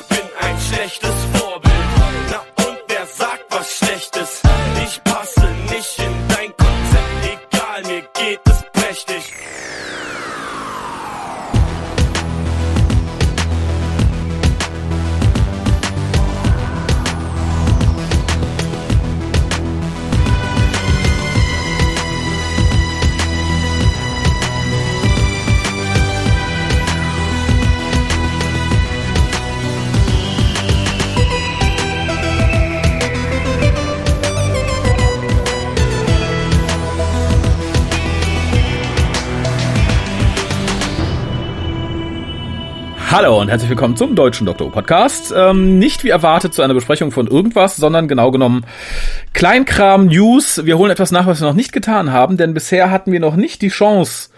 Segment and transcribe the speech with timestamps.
[0.00, 1.73] ich bin ein schlechtes Vorbild.
[43.14, 45.32] Hallo und herzlich willkommen zum Deutschen Doktor Podcast.
[45.36, 48.66] Ähm, nicht wie erwartet zu einer Besprechung von irgendwas, sondern genau genommen
[49.32, 50.66] Kleinkram News.
[50.66, 53.36] Wir holen etwas nach, was wir noch nicht getan haben, denn bisher hatten wir noch
[53.36, 54.30] nicht die Chance,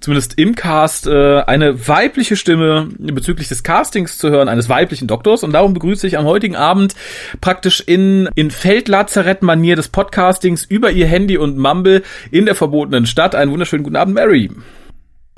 [0.00, 5.44] zumindest im Cast, äh, eine weibliche Stimme bezüglich des Castings zu hören, eines weiblichen Doktors.
[5.44, 6.94] Und darum begrüße ich am heutigen Abend
[7.42, 13.34] praktisch in, in Feldlazarett-Manier des Podcastings über ihr Handy und Mumble in der verbotenen Stadt.
[13.34, 14.48] Einen wunderschönen guten Abend, Mary.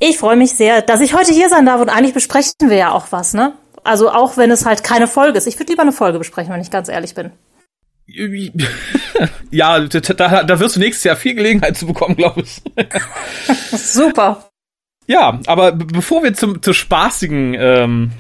[0.07, 2.93] Ich freue mich sehr, dass ich heute hier sein darf und eigentlich besprechen wir ja
[2.93, 3.55] auch was, ne?
[3.85, 5.47] Also auch wenn es halt keine Folge ist.
[5.47, 7.31] Ich würde lieber eine Folge besprechen, wenn ich ganz ehrlich bin.
[9.51, 12.61] ja, da, da wirst du nächstes Jahr viel Gelegenheit zu bekommen, glaube ich.
[13.79, 14.51] Super.
[15.07, 18.11] Ja, aber bevor wir zum, zur spaßigen ähm,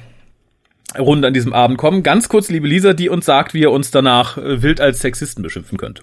[0.98, 3.90] Runde an diesem Abend kommen, ganz kurz, liebe Lisa, die uns sagt, wie ihr uns
[3.90, 6.02] danach äh, wild als Sexisten beschimpfen könnt.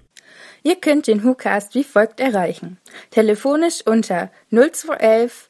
[0.61, 2.77] Ihr könnt den WhoCast wie folgt erreichen.
[3.09, 5.49] Telefonisch unter 0211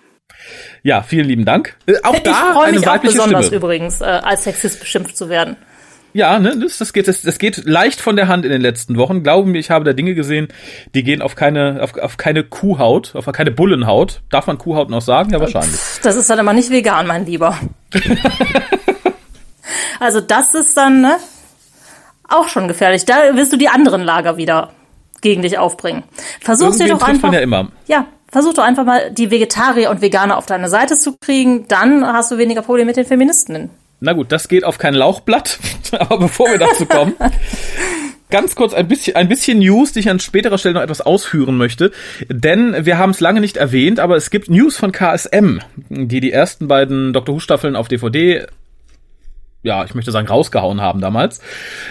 [0.83, 1.75] Ja, vielen lieben Dank.
[1.85, 3.57] Äh, auch ich da eine mich weibliche auch besonders Stimme.
[3.57, 5.55] übrigens, äh, als Sexist beschimpft zu werden.
[6.13, 8.97] Ja, ne, das, das geht, das, das geht leicht von der Hand in den letzten
[8.97, 9.23] Wochen.
[9.23, 10.49] Glauben mir, ich habe da Dinge gesehen,
[10.93, 14.21] die gehen auf keine, auf, auf keine Kuhhaut, auf keine Bullenhaut.
[14.29, 15.31] Darf man Kuhhaut noch sagen?
[15.31, 15.79] Ja, wahrscheinlich.
[16.03, 17.57] Das ist dann aber nicht vegan, mein Lieber.
[20.01, 21.15] also das ist dann, ne,
[22.31, 23.05] auch schon gefährlich.
[23.05, 24.71] Da wirst du die anderen Lager wieder
[25.21, 26.03] gegen dich aufbringen.
[26.39, 27.23] Versuch's dir doch einfach.
[27.29, 27.71] Man ja immer.
[27.87, 32.05] Ja, versuch doch einfach mal die Vegetarier und Veganer auf deine Seite zu kriegen, dann
[32.05, 33.69] hast du weniger Probleme mit den Feministinnen.
[33.99, 35.59] Na gut, das geht auf kein Lauchblatt,
[35.91, 37.13] aber bevor wir dazu kommen,
[38.31, 41.57] ganz kurz ein bisschen, ein bisschen News, die ich an späterer Stelle noch etwas ausführen
[41.57, 41.91] möchte.
[42.27, 45.59] Denn wir haben es lange nicht erwähnt, aber es gibt News von KSM,
[45.89, 47.35] die die ersten beiden Dr.
[47.35, 48.47] Who Staffeln auf DVD
[49.63, 51.39] ja, ich möchte sagen, rausgehauen haben damals.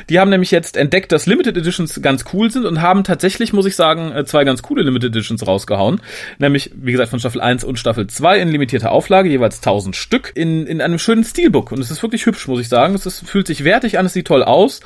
[0.08, 3.66] Die haben nämlich jetzt entdeckt, dass Limited Editions ganz cool sind und haben tatsächlich, muss
[3.66, 6.00] ich sagen, äh, zwei ganz coole Limited Editions rausgehauen.
[6.38, 10.32] Nämlich, wie gesagt, von Staffel 1 und Staffel 2 in limitierter Auflage, jeweils 1000 Stück,
[10.34, 11.70] in, in einem schönen Steelbook.
[11.70, 12.94] Und es ist wirklich hübsch, muss ich sagen.
[12.94, 14.80] Es ist, fühlt sich wertig an, es sieht toll aus.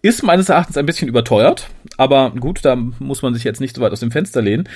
[0.00, 1.68] Ist meines Erachtens ein bisschen überteuert.
[1.98, 4.66] Aber gut, da muss man sich jetzt nicht so weit aus dem Fenster lehnen.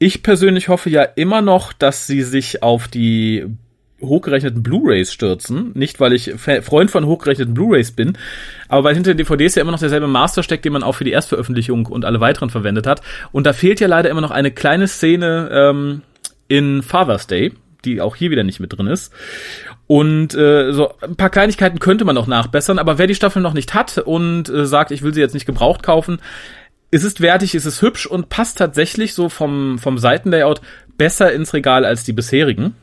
[0.00, 3.46] Ich persönlich hoffe ja immer noch, dass sie sich auf die
[4.02, 5.72] hochgerechneten Blu-rays stürzen.
[5.74, 8.18] Nicht, weil ich Freund von hochgerechneten Blu-rays bin,
[8.68, 11.04] aber weil hinter den DVDs ja immer noch derselbe Master steckt, den man auch für
[11.04, 13.02] die Erstveröffentlichung und alle weiteren verwendet hat.
[13.32, 16.02] Und da fehlt ja leider immer noch eine kleine Szene ähm,
[16.48, 17.52] in Father's Day,
[17.84, 19.12] die auch hier wieder nicht mit drin ist.
[19.86, 23.54] Und äh, so ein paar Kleinigkeiten könnte man noch nachbessern, aber wer die Staffel noch
[23.54, 26.18] nicht hat und äh, sagt, ich will sie jetzt nicht gebraucht kaufen,
[26.90, 30.60] es ist wertig, es ist hübsch und passt tatsächlich so vom, vom Seitenlayout
[30.98, 32.74] besser ins Regal als die bisherigen.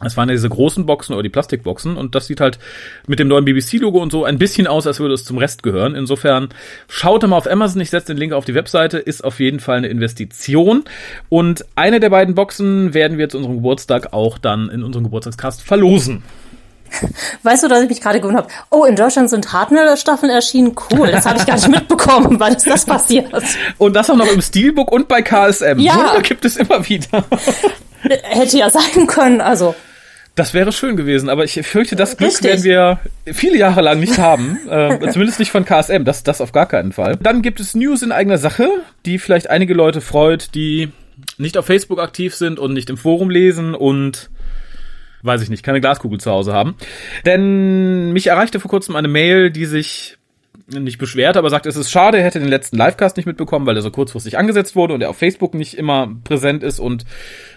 [0.00, 2.58] Das waren ja diese großen Boxen oder die Plastikboxen und das sieht halt
[3.06, 5.94] mit dem neuen BBC-Logo und so ein bisschen aus, als würde es zum Rest gehören.
[5.94, 6.48] Insofern
[6.88, 9.78] schaut mal auf Amazon, ich setze den Link auf die Webseite, ist auf jeden Fall
[9.78, 10.84] eine Investition.
[11.28, 15.62] Und eine der beiden Boxen werden wir zu unserem Geburtstag auch dann in unserem Geburtstagscast
[15.62, 16.24] verlosen.
[17.42, 18.54] Weißt du, dass ich mich gerade gewundert habe?
[18.70, 20.74] Oh, in Deutschland sind Hartnell-Staffeln erschienen.
[20.90, 23.30] Cool, das habe ich gar nicht mitbekommen, weil ist das passiert.
[23.78, 25.78] Und das auch noch im Steelbook und bei KSM.
[25.78, 25.96] Ja.
[25.96, 27.24] Wunder gibt es immer wieder.
[28.02, 29.74] Hätte ja sein können, also.
[30.34, 32.64] Das wäre schön gewesen, aber ich fürchte, das Glück Richtig.
[32.64, 33.00] werden wir
[33.34, 34.58] viele Jahre lang nicht haben.
[34.70, 37.16] äh, zumindest nicht von KSM, das, das auf gar keinen Fall.
[37.16, 38.68] Dann gibt es News in eigener Sache,
[39.04, 40.90] die vielleicht einige Leute freut, die
[41.36, 44.30] nicht auf Facebook aktiv sind und nicht im Forum lesen und
[45.22, 46.76] weiß ich nicht, keine Glaskugel zu Hause haben.
[47.26, 50.16] Denn mich erreichte vor kurzem eine Mail, die sich
[50.66, 53.76] nicht beschwert, aber sagt, es ist schade, er hätte den letzten Livecast nicht mitbekommen, weil
[53.76, 57.04] er so kurzfristig angesetzt wurde und er auf Facebook nicht immer präsent ist und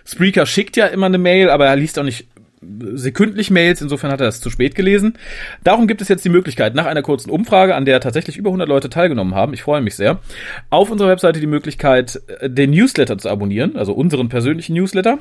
[0.06, 2.28] Spreaker schickt ja immer eine Mail, aber er liest auch nicht
[2.94, 5.18] sekündlich Mails, insofern hat er das zu spät gelesen.
[5.64, 8.68] Darum gibt es jetzt die Möglichkeit, nach einer kurzen Umfrage, an der tatsächlich über 100
[8.68, 10.20] Leute teilgenommen haben, ich freue mich sehr,
[10.70, 15.20] auf unserer Webseite die Möglichkeit, den Newsletter zu abonnieren, also unseren persönlichen Newsletter.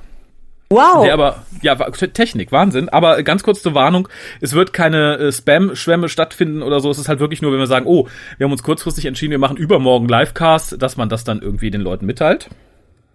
[0.70, 1.04] Wow.
[1.04, 2.88] Der aber, ja, Technik, Wahnsinn.
[2.88, 4.08] Aber ganz kurz zur Warnung,
[4.40, 6.90] es wird keine äh, Spam-Schwämme stattfinden oder so.
[6.90, 8.08] Es ist halt wirklich nur, wenn wir sagen, oh,
[8.38, 11.82] wir haben uns kurzfristig entschieden, wir machen übermorgen Livecast, dass man das dann irgendwie den
[11.82, 12.48] Leuten mitteilt.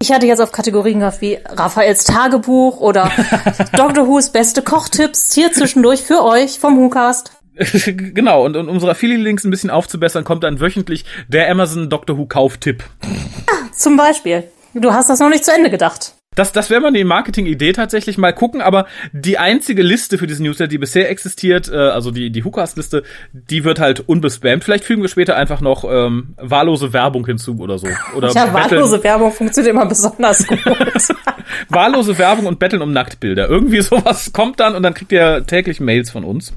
[0.02, 3.10] Ich hatte jetzt auf Kategorien gehabt wie Raphaels Tagebuch oder
[3.76, 4.06] Dr.
[4.06, 7.32] Who's beste Kochtipps hier zwischendurch für euch vom WhoCast.
[7.86, 12.16] genau, und, und um unsere Affiliate-Links ein bisschen aufzubessern, kommt dann wöchentlich der Amazon Dr.
[12.16, 12.82] Who Kauftipp.
[13.02, 14.44] Ja, zum Beispiel.
[14.72, 16.14] Du hast das noch nicht zu Ende gedacht.
[16.36, 20.44] Das, das wäre mal die Marketing-Idee tatsächlich mal gucken, aber die einzige Liste für diesen
[20.44, 24.62] Newsletter, die bisher existiert, äh, also die, die Hookast-Liste, die wird halt unbespammt.
[24.62, 27.88] Vielleicht fügen wir später einfach noch ähm, wahllose Werbung hinzu oder so.
[28.14, 30.60] Oder ja, wahllose Werbung funktioniert immer besonders gut.
[31.68, 33.48] wahllose Werbung und Betteln um Nacktbilder.
[33.48, 36.52] Irgendwie sowas kommt dann und dann kriegt ihr täglich Mails von uns.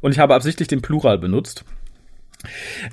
[0.00, 1.64] Und ich habe absichtlich den Plural benutzt.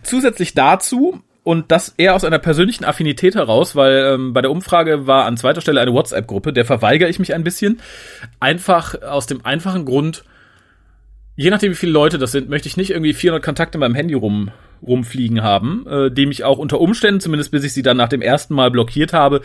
[0.01, 5.07] Zusätzlich dazu und das eher aus einer persönlichen Affinität heraus, weil ähm, bei der Umfrage
[5.07, 7.81] war an zweiter Stelle eine WhatsApp-Gruppe, der verweigere ich mich ein bisschen.
[8.39, 10.23] Einfach aus dem einfachen Grund,
[11.35, 13.95] je nachdem wie viele Leute das sind, möchte ich nicht irgendwie 400 Kontakte in meinem
[13.95, 14.51] Handy rum,
[14.81, 18.21] rumfliegen haben, äh, die mich auch unter Umständen, zumindest bis ich sie dann nach dem
[18.21, 19.41] ersten Mal blockiert habe,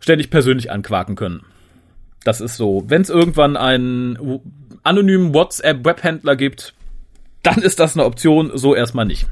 [0.00, 1.42] ständig persönlich anquaken können.
[2.24, 2.84] Das ist so.
[2.88, 4.40] Wenn es irgendwann einen
[4.82, 6.74] anonymen WhatsApp-Webhändler gibt,
[7.42, 9.26] dann ist das eine Option, so erstmal nicht.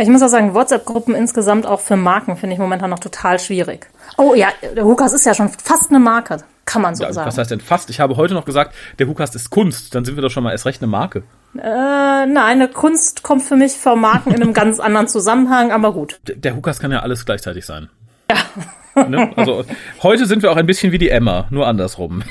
[0.00, 3.88] Ich muss auch sagen, WhatsApp-Gruppen insgesamt auch für Marken finde ich momentan noch total schwierig.
[4.16, 7.26] Oh ja, der Hukas ist ja schon fast eine Marke, kann man so ja, sagen.
[7.26, 7.90] Was heißt denn fast?
[7.90, 10.52] Ich habe heute noch gesagt, der Hukas ist Kunst, dann sind wir doch schon mal
[10.52, 11.24] erst recht eine Marke.
[11.56, 15.92] Äh, nein, eine Kunst kommt für mich vor Marken in einem ganz anderen Zusammenhang, aber
[15.92, 16.20] gut.
[16.26, 17.88] Der, der Hukas kann ja alles gleichzeitig sein.
[18.30, 19.08] Ja.
[19.08, 19.30] Ne?
[19.36, 19.64] Also
[20.02, 22.22] heute sind wir auch ein bisschen wie die Emma, nur andersrum.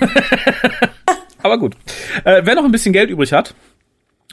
[1.43, 1.75] aber gut.
[2.23, 3.55] Äh, wer noch ein bisschen Geld übrig hat,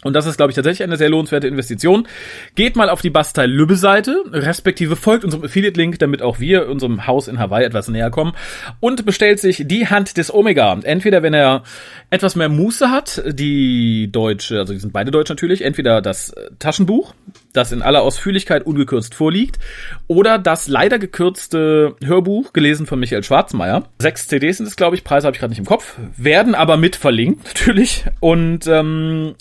[0.03, 2.09] und das ist, glaube ich, tatsächlich eine sehr lohnenswerte Investition.
[2.57, 7.07] Geht mal auf die Bastei Lübbe Seite, respektive folgt unserem Affiliate-Link, damit auch wir unserem
[7.07, 8.33] Haus in Hawaii etwas näher kommen
[8.81, 10.79] und bestellt sich die Hand des Omega.
[10.83, 11.63] Entweder, wenn er
[12.11, 16.51] etwas mehr Muße hat, die deutsche, also die sind beide deutsch natürlich, entweder das äh,
[16.59, 17.15] Taschenbuch,
[17.53, 19.59] das in aller Ausführlichkeit ungekürzt vorliegt,
[20.07, 23.89] oder das leider gekürzte Hörbuch, gelesen von Michael Schwarzmeier.
[24.01, 26.77] Sechs CDs sind es, glaube ich, Preise habe ich gerade nicht im Kopf, werden aber
[26.77, 28.05] mit verlinkt, natürlich.
[28.21, 29.35] Und ähm,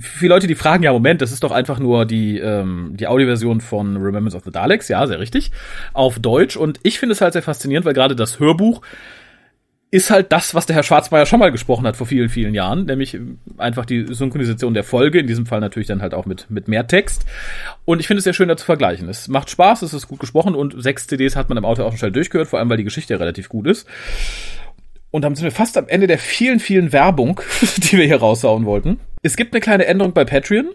[0.00, 3.60] viele Leute, die fragen, ja, Moment, das ist doch einfach nur die, ähm, die Audioversion
[3.60, 5.50] von Remembrance of the Daleks, ja, sehr richtig,
[5.92, 6.56] auf Deutsch.
[6.56, 8.82] Und ich finde es halt sehr faszinierend, weil gerade das Hörbuch
[9.92, 12.86] ist halt das, was der Herr Schwarzmeier schon mal gesprochen hat vor vielen, vielen Jahren,
[12.86, 13.18] nämlich
[13.58, 16.86] einfach die Synchronisation der Folge, in diesem Fall natürlich dann halt auch mit, mit mehr
[16.86, 17.26] Text.
[17.84, 19.06] Und ich finde es sehr schön da zu vergleichen.
[19.10, 21.90] Es macht Spaß, es ist gut gesprochen und sechs CDs hat man im Auto auch
[21.90, 23.86] schon schnell durchgehört, vor allem weil die Geschichte ja relativ gut ist.
[25.10, 27.42] Und dann sind wir fast am Ende der vielen, vielen Werbung,
[27.76, 28.98] die wir hier raushauen wollten.
[29.22, 30.70] Es gibt eine kleine Änderung bei Patreon.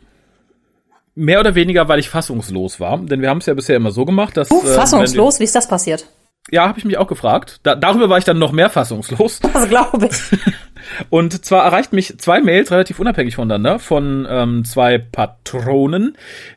[1.16, 2.98] Mehr oder weniger, weil ich fassungslos war.
[3.00, 4.52] Denn wir haben es ja bisher immer so gemacht, dass.
[4.52, 5.38] Uh, fassungslos?
[5.38, 6.08] Äh, Wie ist das passiert?
[6.50, 7.60] Ja, habe ich mich auch gefragt.
[7.64, 9.40] Da, darüber war ich dann noch mehr fassungslos.
[9.54, 10.40] Das glaube ich.
[11.10, 16.16] Und zwar erreicht mich zwei Mails relativ unabhängig voneinander von ähm, zwei Patronen,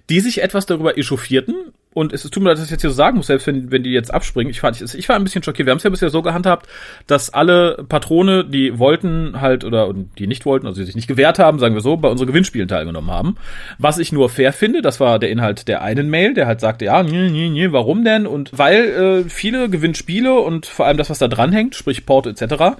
[0.08, 2.96] die sich etwas darüber echauffierten, und es tut mir leid, dass ich jetzt hier so
[2.96, 4.50] sagen muss, selbst wenn, wenn die jetzt abspringen.
[4.52, 5.66] Ich, fand, ich, ich war ein bisschen schockiert.
[5.66, 6.68] Wir haben es ja bisher so gehandhabt,
[7.08, 11.40] dass alle Patrone, die wollten halt oder die nicht wollten, also die sich nicht gewehrt
[11.40, 13.36] haben, sagen wir so, bei unseren Gewinnspielen teilgenommen haben.
[13.78, 16.84] Was ich nur fair finde, das war der Inhalt der einen Mail, der halt sagte,
[16.84, 18.28] ja, nee, nee, nee, warum denn?
[18.28, 22.76] Und weil äh, viele Gewinnspiele und vor allem das, was da dranhängt, sprich Porto etc.,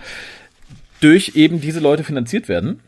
[1.01, 2.79] durch eben diese Leute finanziert werden.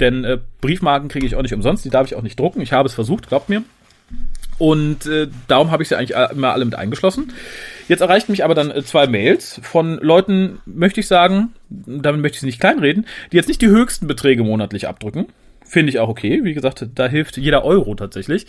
[0.00, 2.62] Denn äh, Briefmarken kriege ich auch nicht umsonst, die darf ich auch nicht drucken.
[2.62, 3.62] Ich habe es versucht, glaubt mir.
[4.58, 7.32] Und äh, darum habe ich sie eigentlich immer alle mit eingeschlossen.
[7.88, 12.36] Jetzt erreichten mich aber dann äh, zwei Mails von Leuten, möchte ich sagen, damit möchte
[12.36, 15.26] ich sie nicht kleinreden, die jetzt nicht die höchsten Beträge monatlich abdrücken,
[15.68, 16.40] Finde ich auch okay.
[16.44, 18.46] Wie gesagt, da hilft jeder Euro tatsächlich.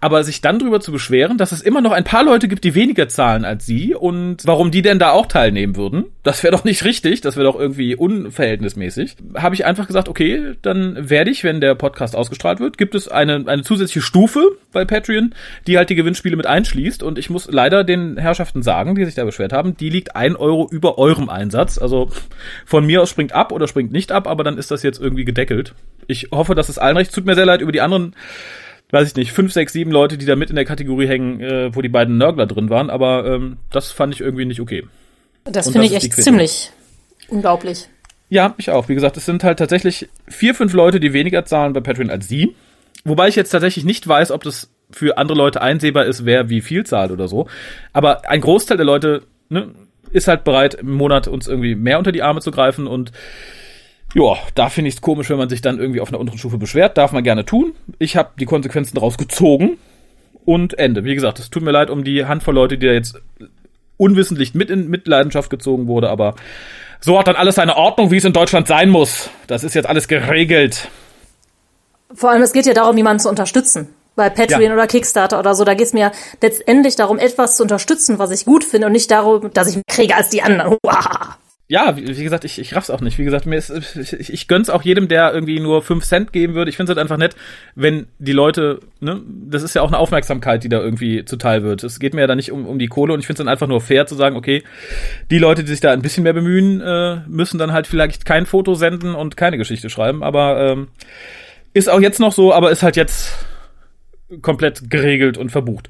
[0.00, 2.74] Aber sich dann drüber zu beschweren, dass es immer noch ein paar Leute gibt, die
[2.74, 6.64] weniger zahlen als sie und warum die denn da auch teilnehmen würden, das wäre doch
[6.64, 9.16] nicht richtig, das wäre doch irgendwie unverhältnismäßig.
[9.36, 13.08] Habe ich einfach gesagt, okay, dann werde ich, wenn der Podcast ausgestrahlt wird, gibt es
[13.08, 15.34] eine, eine zusätzliche Stufe bei Patreon,
[15.66, 17.02] die halt die Gewinnspiele mit einschließt.
[17.02, 20.36] Und ich muss leider den Herrschaften sagen, die sich da beschwert haben, die liegt ein
[20.36, 21.78] Euro über eurem Einsatz.
[21.78, 22.10] Also
[22.64, 25.24] von mir aus springt ab oder springt nicht ab, aber dann ist das jetzt irgendwie
[25.24, 25.74] gedeckelt.
[26.06, 27.12] Ich hoffe, dass es allen recht.
[27.12, 28.14] Tut mir sehr leid über die anderen,
[28.90, 31.74] weiß ich nicht, fünf, sechs, sieben Leute, die da mit in der Kategorie hängen, äh,
[31.74, 34.84] wo die beiden Nörgler drin waren, aber ähm, das fand ich irgendwie nicht okay.
[35.44, 36.72] Das finde ich echt ziemlich
[37.28, 37.88] unglaublich.
[38.28, 38.88] Ja, ich auch.
[38.88, 42.28] Wie gesagt, es sind halt tatsächlich vier, fünf Leute, die weniger zahlen bei Patreon als
[42.28, 42.56] sie.
[43.04, 46.60] Wobei ich jetzt tatsächlich nicht weiß, ob das für andere Leute einsehbar ist, wer wie
[46.60, 47.48] viel zahlt oder so.
[47.92, 49.70] Aber ein Großteil der Leute ne,
[50.10, 53.12] ist halt bereit, im Monat uns irgendwie mehr unter die Arme zu greifen und
[54.18, 56.56] Ja, da finde ich es komisch, wenn man sich dann irgendwie auf einer unteren Stufe
[56.56, 56.96] beschwert.
[56.96, 57.74] Darf man gerne tun.
[57.98, 59.76] Ich habe die Konsequenzen daraus gezogen
[60.46, 61.04] und Ende.
[61.04, 63.20] Wie gesagt, es tut mir leid um die Handvoll Leute, die da jetzt
[63.98, 66.34] unwissentlich mit in Mitleidenschaft gezogen wurde, aber
[67.00, 69.28] so hat dann alles seine Ordnung, wie es in Deutschland sein muss.
[69.48, 70.88] Das ist jetzt alles geregelt.
[72.14, 73.88] Vor allem, es geht ja darum, jemanden zu unterstützen.
[74.14, 74.72] Bei Patreon Ja.
[74.72, 78.46] oder Kickstarter oder so, da geht es mir letztendlich darum, etwas zu unterstützen, was ich
[78.46, 80.78] gut finde und nicht darum, dass ich mehr kriege als die anderen.
[80.82, 81.36] Uah.
[81.68, 83.18] Ja, wie, wie gesagt, ich, ich raff's auch nicht.
[83.18, 86.54] Wie gesagt, mir ist, ich, ich gönn's auch jedem, der irgendwie nur fünf Cent geben
[86.54, 86.68] würde.
[86.68, 87.34] Ich finde es halt einfach nett,
[87.74, 91.82] wenn die Leute, ne, das ist ja auch eine Aufmerksamkeit, die da irgendwie zuteil wird.
[91.82, 93.52] Es geht mir ja da nicht um, um die Kohle und ich finde es dann
[93.52, 94.62] einfach nur fair zu sagen, okay,
[95.32, 98.46] die Leute, die sich da ein bisschen mehr bemühen, äh, müssen dann halt vielleicht kein
[98.46, 100.22] Foto senden und keine Geschichte schreiben.
[100.22, 100.88] Aber ähm,
[101.72, 103.34] ist auch jetzt noch so, aber ist halt jetzt
[104.42, 105.88] komplett geregelt und verbucht.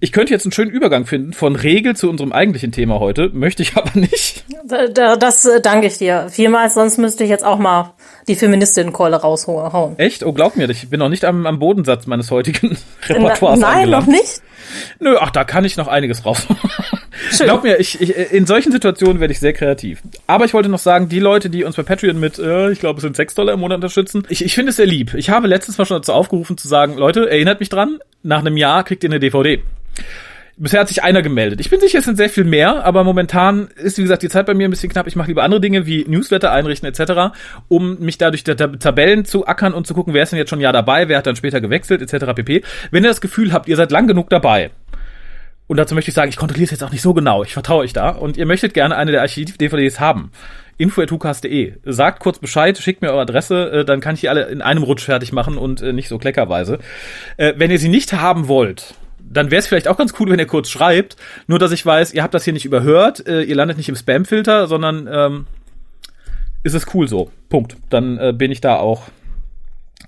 [0.00, 3.62] Ich könnte jetzt einen schönen Übergang finden von Regel zu unserem eigentlichen Thema heute, möchte
[3.62, 4.44] ich aber nicht.
[4.66, 7.94] Da, da, das äh, danke ich dir vielmals, sonst müsste ich jetzt auch mal
[8.28, 9.98] die Feministinnenkeule raushauen.
[9.98, 10.24] Echt?
[10.24, 12.76] Oh, glaub mir, ich bin noch nicht am, am Bodensatz meines heutigen
[13.08, 14.06] Repertoires Nein, angelangt.
[14.08, 14.42] noch nicht.
[14.98, 16.46] Nö, ach, da kann ich noch einiges raus.
[17.30, 17.46] Schön.
[17.46, 20.00] Glaub mir, ich, ich, in solchen Situationen werde ich sehr kreativ.
[20.26, 22.98] Aber ich wollte noch sagen, die Leute, die uns bei Patreon mit, äh, ich glaube,
[22.98, 25.14] es sind 6 Dollar im Monat unterstützen, ich, ich finde es sehr lieb.
[25.14, 28.56] Ich habe letztes Mal schon dazu aufgerufen zu sagen, Leute, erinnert mich dran, nach einem
[28.56, 29.62] Jahr kriegt ihr eine DVD.
[30.62, 31.58] Bisher hat sich einer gemeldet.
[31.60, 34.44] Ich bin sicher, es sind sehr viel mehr, aber momentan ist, wie gesagt, die Zeit
[34.44, 35.06] bei mir ein bisschen knapp.
[35.06, 37.34] Ich mache lieber andere Dinge wie Newsletter einrichten etc.,
[37.68, 40.50] um mich dadurch der Tab- Tabellen zu ackern und zu gucken, wer ist denn jetzt
[40.50, 42.34] schon ein Jahr dabei, wer hat dann später gewechselt etc.
[42.34, 42.62] pp.
[42.90, 44.70] Wenn ihr das Gefühl habt, ihr seid lang genug dabei,
[45.70, 47.82] und dazu möchte ich sagen, ich kontrolliere es jetzt auch nicht so genau, ich vertraue
[47.82, 50.32] euch da, und ihr möchtet gerne eine der Archiv-DVDs haben,
[50.78, 51.74] info.hukas.de.
[51.84, 54.82] Sagt kurz Bescheid, schickt mir eure Adresse, äh, dann kann ich die alle in einem
[54.82, 56.80] Rutsch fertig machen und äh, nicht so kleckerweise.
[57.36, 60.40] Äh, wenn ihr sie nicht haben wollt, dann wäre es vielleicht auch ganz cool, wenn
[60.40, 61.14] ihr kurz schreibt,
[61.46, 63.94] nur dass ich weiß, ihr habt das hier nicht überhört, äh, ihr landet nicht im
[63.94, 65.46] Spam-Filter, sondern ähm,
[66.64, 67.30] ist es cool so.
[67.48, 67.76] Punkt.
[67.90, 69.04] Dann äh, bin ich da auch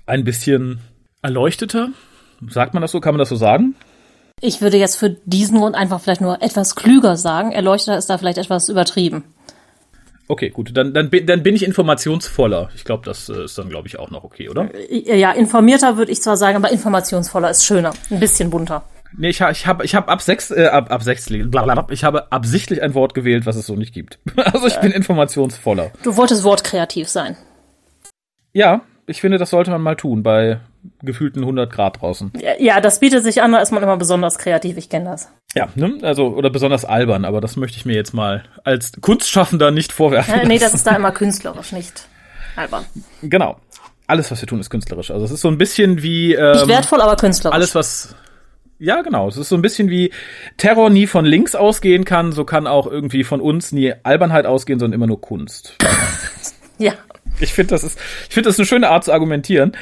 [0.07, 0.81] ein bisschen
[1.21, 1.87] erleuchteter.
[2.49, 2.99] Sagt man das so?
[2.99, 3.75] Kann man das so sagen?
[4.45, 7.53] Ich würde jetzt für diesen Grund einfach vielleicht nur etwas klüger sagen.
[7.53, 9.23] Erleuchteter ist da vielleicht etwas übertrieben.
[10.27, 10.75] Okay, gut.
[10.75, 12.69] Dann, dann, bin- dann bin ich informationsvoller.
[12.75, 14.69] Ich glaube, das äh, ist dann, glaube ich, auch noch okay, oder?
[14.89, 17.93] Ja, informierter würde ich zwar sagen, aber informationsvoller ist schöner.
[18.09, 18.83] Ein bisschen bunter.
[19.15, 22.31] Nee, ich, ich habe ich hab ab sechs, äh, ab, ab sechs, blablabla, ich habe
[22.31, 24.19] absichtlich ein Wort gewählt, was es so nicht gibt.
[24.35, 25.91] Also ich bin informationsvoller.
[26.03, 27.37] Du wolltest wortkreativ sein.
[28.53, 30.59] Ja, ich finde, das sollte man mal tun bei
[31.01, 32.31] gefühlten 100 Grad draußen.
[32.39, 35.29] Ja, Ja, das bietet sich an, da ist man immer besonders kreativ, ich kenne das.
[35.55, 35.97] Ja, ne?
[36.01, 40.33] Also, oder besonders albern, aber das möchte ich mir jetzt mal als Kunstschaffender nicht vorwerfen.
[40.33, 42.07] Äh, nee, das ist da immer künstlerisch, nicht
[42.55, 42.85] albern.
[43.21, 43.57] Genau.
[44.07, 45.11] Alles, was wir tun, ist künstlerisch.
[45.11, 47.55] Also es ist so ein bisschen wie ähm, Nicht wertvoll, aber künstlerisch.
[47.55, 48.15] alles, was
[48.79, 49.29] ja, genau.
[49.29, 50.11] Es ist so ein bisschen wie
[50.57, 54.77] Terror nie von links ausgehen kann, so kann auch irgendwie von uns nie Albernheit ausgehen,
[54.77, 55.77] sondern immer nur Kunst.
[56.79, 56.93] Ja.
[57.39, 59.73] Ich finde, das ist, ich finde, das ist eine schöne Art zu argumentieren.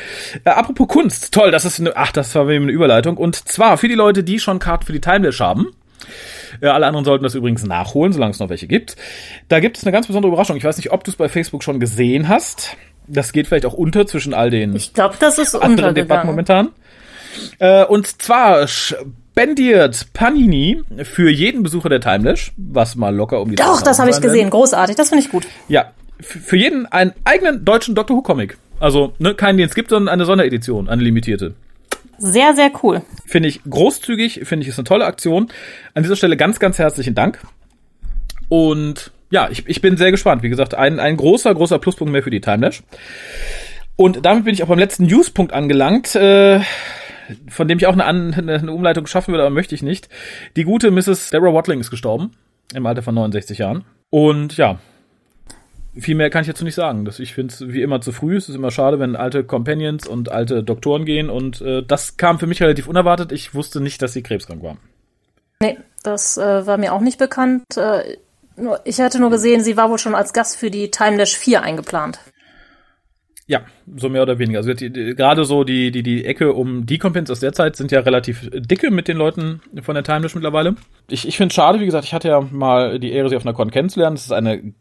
[0.43, 3.17] Äh, apropos Kunst, toll, das ist eine, ach, das war mir eine Überleitung.
[3.17, 5.67] Und zwar für die Leute, die schon Karten für die Timelash haben.
[6.62, 8.96] Äh, alle anderen sollten das übrigens nachholen, solange es noch welche gibt.
[9.48, 10.58] Da gibt es eine ganz besondere Überraschung.
[10.58, 12.75] Ich weiß nicht, ob du es bei Facebook schon gesehen hast.
[13.08, 16.70] Das geht vielleicht auch unter zwischen all den Ich glaube, das ist anderen Debatten momentan.
[17.60, 23.55] Äh, und zwar spendiert Panini für jeden Besucher der Timelash, was mal locker um die
[23.55, 24.50] Doch, 2000 das habe ich gesehen.
[24.50, 24.96] Großartig.
[24.96, 25.48] Das finde ich gut.
[25.67, 25.91] Ja,
[26.22, 28.58] für jeden einen eigenen deutschen Doctor Who Comic.
[28.80, 31.54] Also, ne, keinen, den es gibt, sondern eine Sonderedition, eine limitierte.
[32.18, 33.01] Sehr, sehr cool.
[33.25, 35.48] Finde ich großzügig, finde ich ist eine tolle Aktion.
[35.94, 37.40] An dieser Stelle ganz, ganz herzlichen Dank.
[38.50, 40.44] Und ja, ich, ich bin sehr gespannt.
[40.44, 42.84] Wie gesagt, ein, ein großer, großer Pluspunkt mehr für die Timelash.
[43.96, 46.62] Und damit bin ich auch beim letzten Newspunkt angelangt, äh,
[47.48, 50.10] von dem ich auch eine, An eine, Umleitung schaffen würde, aber möchte ich nicht.
[50.56, 51.30] Die gute Mrs.
[51.30, 52.32] Deborah Watling ist gestorben,
[52.74, 53.86] im Alter von 69 Jahren.
[54.10, 54.80] Und ja,
[55.98, 57.05] viel mehr kann ich dazu nicht sagen.
[57.05, 58.38] Das, ich finde es wie immer zu früh.
[58.38, 61.29] Es ist immer schade, wenn alte Companions und alte Doktoren gehen.
[61.29, 63.31] Und äh, das kam für mich relativ unerwartet.
[63.31, 64.77] Ich wusste nicht, dass sie krebskrank war.
[65.62, 67.63] Nee, das äh, war mir auch nicht bekannt.
[67.75, 68.17] Äh,
[68.55, 71.62] nur, ich hatte nur gesehen, sie war wohl schon als Gast für die Timelash 4
[71.62, 72.19] eingeplant.
[73.48, 73.65] Ja,
[73.98, 74.60] so mehr oder weniger.
[74.60, 77.75] Also die, die, gerade so die, die, die Ecke um die Companions aus der Zeit
[77.75, 80.75] sind ja relativ dicke mit den Leuten von der Timelash mittlerweile.
[81.10, 83.45] Ich, ich finde es schade, wie gesagt, ich hatte ja mal die Ehre, sie auf
[83.45, 84.15] einer Con kennenzulernen.
[84.15, 84.74] Das ist eine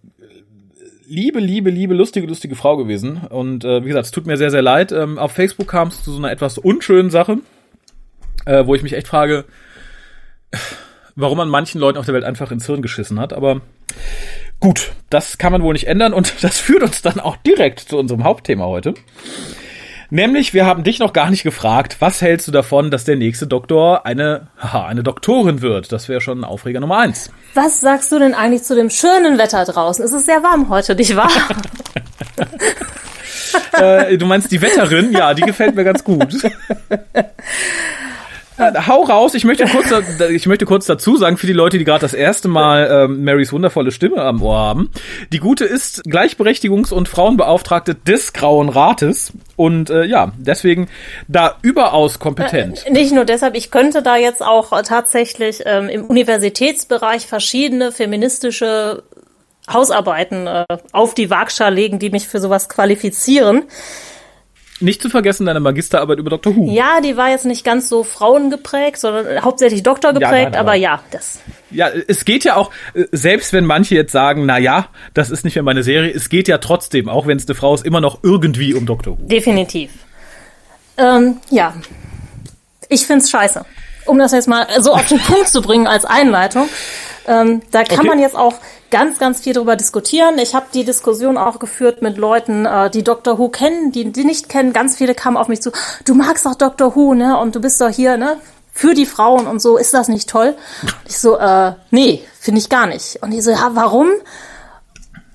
[1.11, 3.19] liebe, liebe, liebe, lustige, lustige Frau gewesen.
[3.29, 4.93] Und äh, wie gesagt, es tut mir sehr, sehr leid.
[4.93, 7.39] Ähm, auf Facebook kam es zu so einer etwas unschönen Sache,
[8.47, 9.45] äh, wo ich mich echt frage,
[11.17, 13.33] warum man manchen Leuten auf der Welt einfach ins Hirn geschissen hat.
[13.33, 13.61] Aber
[14.61, 16.15] gut, das kann man wohl nicht ändern.
[16.15, 18.95] Und das führt uns dann auch direkt zu unserem Hauptthema heute.
[20.11, 23.47] Nämlich, wir haben dich noch gar nicht gefragt, was hältst du davon, dass der nächste
[23.47, 25.93] Doktor eine, haha, eine Doktorin wird?
[25.93, 27.31] Das wäre schon Aufreger Nummer eins.
[27.55, 30.05] Was sagst du denn eigentlich zu dem schönen Wetter draußen?
[30.05, 31.31] Es ist sehr warm heute, nicht wahr?
[33.81, 35.13] äh, du meinst die Wetterin?
[35.13, 36.35] Ja, die gefällt mir ganz gut.
[38.61, 39.93] Äh, hau raus, ich möchte kurz,
[40.31, 43.53] ich möchte kurz dazu sagen, für die Leute, die gerade das erste Mal ähm, Marys
[43.53, 44.91] wundervolle Stimme am Ohr haben.
[45.33, 50.89] Die Gute ist Gleichberechtigungs- und Frauenbeauftragte des Grauen Rates und äh, ja, deswegen
[51.29, 52.87] da überaus kompetent.
[52.87, 59.03] Äh, nicht nur deshalb, ich könnte da jetzt auch tatsächlich ähm, im Universitätsbereich verschiedene feministische
[59.73, 63.65] Hausarbeiten äh, auf die Waagschale legen, die mich für sowas qualifizieren.
[64.81, 66.57] Nicht zu vergessen deine Magisterarbeit über Dr.
[66.57, 66.71] Who.
[66.71, 71.03] Ja, die war jetzt nicht ganz so frauengeprägt, sondern hauptsächlich Doktor geprägt, ja, aber, ja,
[71.11, 71.39] das.
[71.71, 75.45] Ja, es geht ja auch, äh, selbst wenn manche jetzt sagen, na ja, das ist
[75.45, 78.01] nicht mehr meine Serie, es geht ja trotzdem, auch wenn es eine Frau ist, immer
[78.01, 79.19] noch irgendwie um Dr.
[79.19, 79.27] Who.
[79.27, 79.91] Definitiv.
[80.97, 81.75] Ähm, ja.
[82.89, 83.65] Ich find's scheiße.
[84.07, 86.69] Um das jetzt mal so auf den Punkt zu bringen als Einleitung.
[87.29, 88.09] Ähm, da kann okay.
[88.09, 88.55] man jetzt auch
[88.91, 90.39] ganz, ganz viel darüber diskutieren.
[90.39, 93.39] Ich habe die Diskussion auch geführt mit Leuten, äh, die Dr.
[93.39, 94.73] Who kennen, die die nicht kennen.
[94.73, 95.71] Ganz viele kamen auf mich zu,
[96.05, 96.95] du magst doch Dr.
[96.95, 97.39] Who, ne?
[97.39, 98.39] Und du bist doch hier, ne?
[98.73, 100.57] Für die Frauen und so, ist das nicht toll?
[101.07, 103.23] Ich so, äh, nee, finde ich gar nicht.
[103.23, 104.09] Und die so, ja, warum?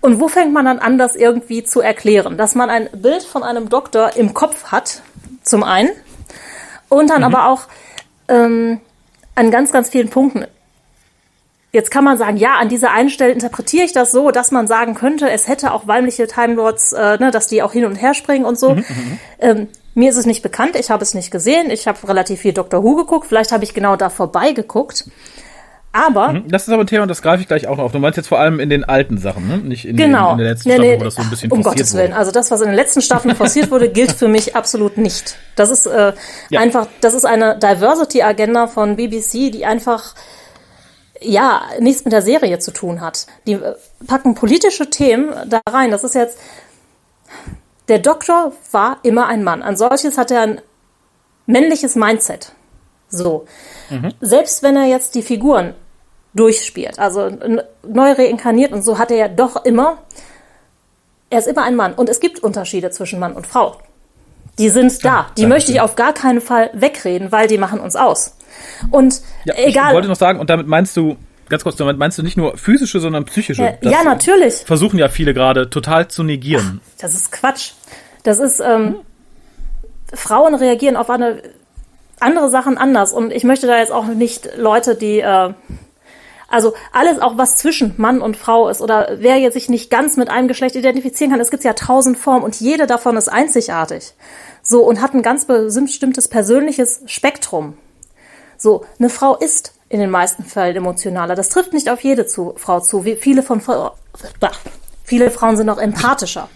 [0.02, 2.38] Und wo fängt man dann an, das irgendwie zu erklären?
[2.38, 5.02] Dass man ein Bild von einem Doktor im Kopf hat,
[5.44, 5.90] zum einen,
[6.90, 7.24] und dann mhm.
[7.26, 7.64] aber auch
[8.28, 8.80] ähm,
[9.36, 10.46] an ganz, ganz vielen Punkten
[11.75, 14.65] Jetzt kann man sagen, ja, an dieser einen Stelle interpretiere ich das so, dass man
[14.65, 17.96] sagen könnte, es hätte auch weibliche Time Lords, äh, ne, dass die auch hin und
[17.96, 18.75] her springen und so.
[18.75, 21.70] Mhm, mhm, ähm, mir ist es nicht bekannt, ich habe es nicht gesehen.
[21.70, 23.27] Ich habe relativ viel Doctor Who geguckt.
[23.27, 25.03] Vielleicht habe ich genau da vorbei geguckt.
[25.91, 26.32] Aber.
[26.32, 27.91] Mhm, das ist aber ein Thema, das greife ich gleich auch noch auf.
[27.91, 29.58] Du meinst jetzt vor allem in den alten Sachen, ne?
[29.58, 30.29] Nicht in, genau.
[30.29, 32.13] den, in der letzten nee, Staffel, nee, wo das so ein bisschen Um Gottes Willen.
[32.13, 35.36] Also das, was in den letzten Staffeln forciert wurde, gilt für mich absolut nicht.
[35.58, 36.13] Das ist äh,
[36.51, 36.62] ja.
[36.62, 40.15] einfach, das ist eine Diversity-Agenda von BBC, die einfach
[41.22, 43.28] ja, nichts mit der Serie zu tun hat.
[43.48, 43.76] Die äh,
[44.08, 45.92] packen politische Themen da rein.
[45.92, 46.38] Das ist jetzt,
[47.88, 49.62] der Doktor war immer ein Mann.
[49.62, 50.62] An solches hat er ein
[51.46, 52.52] männliches Mindset.
[53.10, 53.46] So.
[53.90, 54.14] Mhm.
[54.22, 55.74] Selbst wenn er jetzt die Figuren
[56.34, 57.30] durchspielt, also
[57.84, 60.00] neu reinkarniert und so, hat er ja doch immer,
[61.30, 61.94] er ist immer ein Mann.
[61.94, 63.78] Und es gibt Unterschiede zwischen Mann und Frau.
[64.58, 65.28] Die sind da.
[65.38, 68.36] Die möchte ich auf gar keinen Fall wegreden, weil die machen uns aus.
[68.91, 69.89] Und ja, egal.
[69.89, 71.18] Ich wollte noch sagen, und damit meinst du,
[71.50, 73.77] ganz kurz, damit meinst du nicht nur physische, sondern psychische.
[73.81, 74.55] Ja, ja natürlich.
[74.55, 76.81] Versuchen ja viele gerade total zu negieren.
[76.83, 77.72] Ach, das ist Quatsch.
[78.24, 78.98] Das ist, ähm,
[80.13, 81.41] Frauen reagieren auf eine,
[82.20, 83.13] andere Sachen anders.
[83.13, 85.53] Und ich möchte da jetzt auch nicht Leute, die, äh,
[86.48, 90.15] also alles auch was zwischen Mann und Frau ist oder wer jetzt sich nicht ganz
[90.15, 94.13] mit einem Geschlecht identifizieren kann, es gibt ja tausend Formen und jede davon ist einzigartig.
[94.61, 97.77] So und hat ein ganz bestimmtes persönliches Spektrum.
[98.57, 101.35] So, eine Frau ist in den meisten Fällen emotionaler.
[101.35, 103.05] Das trifft nicht auf jede zu, Frau zu.
[103.05, 103.61] Wie viele von
[105.03, 106.50] viele Frauen sind auch empathischer.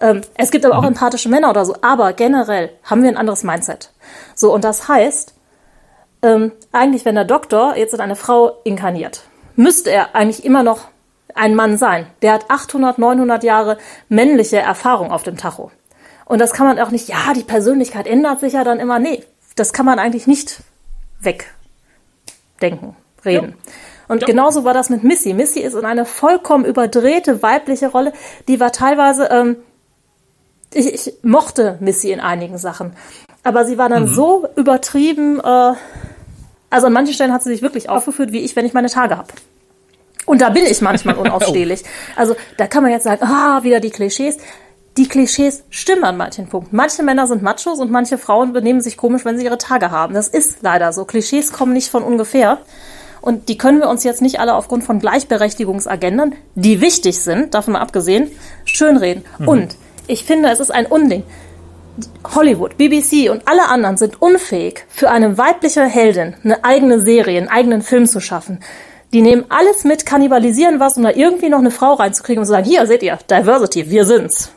[0.00, 0.88] Ähm, es gibt aber auch mhm.
[0.88, 1.76] empathische Männer oder so.
[1.80, 3.90] Aber generell haben wir ein anderes Mindset.
[4.34, 5.34] So und das heißt,
[6.22, 9.22] ähm, eigentlich, wenn der Doktor jetzt in eine Frau inkarniert,
[9.54, 10.88] müsste er eigentlich immer noch
[11.34, 12.06] ein Mann sein.
[12.22, 13.78] Der hat 800, 900 Jahre
[14.08, 15.70] männliche Erfahrung auf dem Tacho.
[16.24, 18.98] Und das kann man auch nicht, ja, die Persönlichkeit ändert sich ja dann immer.
[18.98, 19.22] Nee,
[19.54, 20.60] das kann man eigentlich nicht
[21.20, 23.54] wegdenken, reden.
[23.56, 23.72] Ja.
[24.08, 24.26] Und ja.
[24.26, 25.34] genauso war das mit Missy.
[25.34, 28.12] Missy ist in eine vollkommen überdrehte weibliche Rolle,
[28.48, 29.56] die war teilweise, ähm,
[30.72, 32.92] ich, ich mochte Missy in einigen Sachen,
[33.42, 34.14] aber sie war dann mhm.
[34.14, 35.72] so übertrieben, äh,
[36.70, 39.16] also an manchen Stellen hat sie sich wirklich aufgeführt, wie ich, wenn ich meine Tage
[39.16, 39.28] habe.
[40.26, 41.84] Und da bin ich manchmal unausstehlich.
[42.16, 44.38] Also da kann man jetzt sagen, ah, wieder die Klischees
[44.96, 46.74] die Klischees stimmen an manchen Punkten.
[46.74, 50.14] Manche Männer sind Machos und manche Frauen benehmen sich komisch, wenn sie ihre Tage haben.
[50.14, 51.04] Das ist leider so.
[51.04, 52.58] Klischees kommen nicht von ungefähr.
[53.20, 57.72] Und die können wir uns jetzt nicht alle aufgrund von Gleichberechtigungsagendan, die wichtig sind, davon
[57.72, 58.30] mal abgesehen,
[58.64, 59.24] schönreden.
[59.38, 59.48] Mhm.
[59.48, 61.24] Und ich finde, es ist ein Unding.
[62.34, 67.48] Hollywood, BBC und alle anderen sind unfähig, für eine weibliche Heldin eine eigene Serie, einen
[67.48, 68.60] eigenen Film zu schaffen.
[69.12, 72.52] Die nehmen alles mit, kannibalisieren was, um da irgendwie noch eine Frau reinzukriegen und zu
[72.52, 74.52] sagen, hier seht ihr, Diversity, wir sind's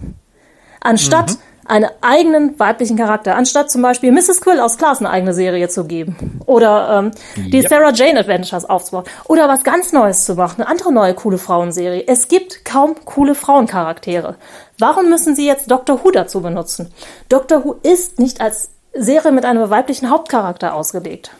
[0.80, 1.38] anstatt mhm.
[1.66, 4.42] einen eigenen weiblichen Charakter, anstatt zum Beispiel Mrs.
[4.42, 7.12] Quill aus Class eine eigene Serie zu geben oder ähm,
[7.52, 7.70] die ja.
[7.70, 12.06] Sarah Jane Adventures aufzubauen oder was ganz Neues zu machen, eine andere neue coole Frauenserie.
[12.08, 14.36] Es gibt kaum coole Frauencharaktere.
[14.78, 16.92] Warum müssen sie jetzt Doctor Who dazu benutzen?
[17.28, 21.32] Doctor Who ist nicht als Serie mit einem weiblichen Hauptcharakter ausgelegt.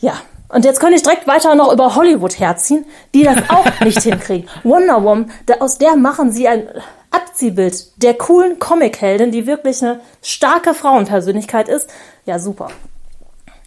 [0.00, 0.14] Ja,
[0.48, 4.48] und jetzt könnte ich direkt weiter noch über Hollywood herziehen, die das auch nicht hinkriegen.
[4.64, 6.68] Wonder Woman, da, aus der machen sie ein
[7.10, 11.90] Abziehbild der coolen Comic-Heldin, die wirklich eine starke Frauenpersönlichkeit ist.
[12.24, 12.68] Ja, super.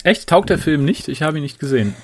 [0.03, 0.29] Echt?
[0.29, 1.07] Taugt der Film nicht?
[1.07, 1.95] Ich habe ihn nicht gesehen.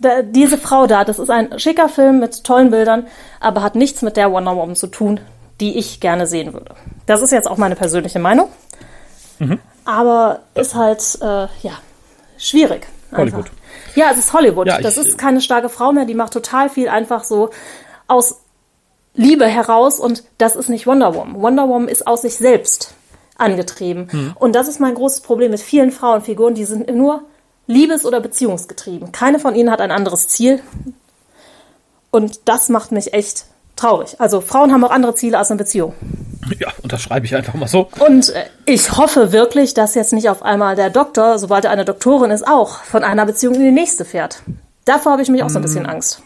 [0.00, 3.06] Da, diese Frau da, das ist ein schicker Film mit tollen Bildern,
[3.40, 5.20] aber hat nichts mit der Wonder Woman zu tun,
[5.60, 6.74] die ich gerne sehen würde.
[7.06, 8.48] Das ist jetzt auch meine persönliche Meinung.
[9.38, 9.58] Mhm.
[9.84, 11.78] Aber ist halt, äh, ja,
[12.38, 12.86] schwierig.
[13.10, 13.18] Einfach.
[13.18, 13.50] Hollywood.
[13.94, 14.66] Ja, es ist Hollywood.
[14.66, 17.50] Ja, das ist keine starke Frau mehr, die macht total viel einfach so
[18.08, 18.41] aus
[19.14, 21.42] Liebe heraus und das ist nicht Wonder Woman.
[21.42, 22.94] Wonder Woman ist aus sich selbst
[23.36, 24.08] angetrieben.
[24.10, 24.34] Mhm.
[24.38, 27.22] Und das ist mein großes Problem mit vielen Frauenfiguren, die sind nur
[27.66, 29.12] liebes- oder beziehungsgetrieben.
[29.12, 30.60] Keine von ihnen hat ein anderes Ziel.
[32.10, 33.46] Und das macht mich echt
[33.76, 34.20] traurig.
[34.20, 35.94] Also Frauen haben auch andere Ziele als eine Beziehung.
[36.58, 37.88] Ja, und das schreibe ich einfach mal so.
[38.06, 41.84] Und äh, ich hoffe wirklich, dass jetzt nicht auf einmal der Doktor, sobald er eine
[41.84, 44.42] Doktorin ist, auch von einer Beziehung in die nächste fährt.
[44.84, 45.90] Davor habe ich mich auch so ein bisschen mm.
[45.90, 46.20] Angst.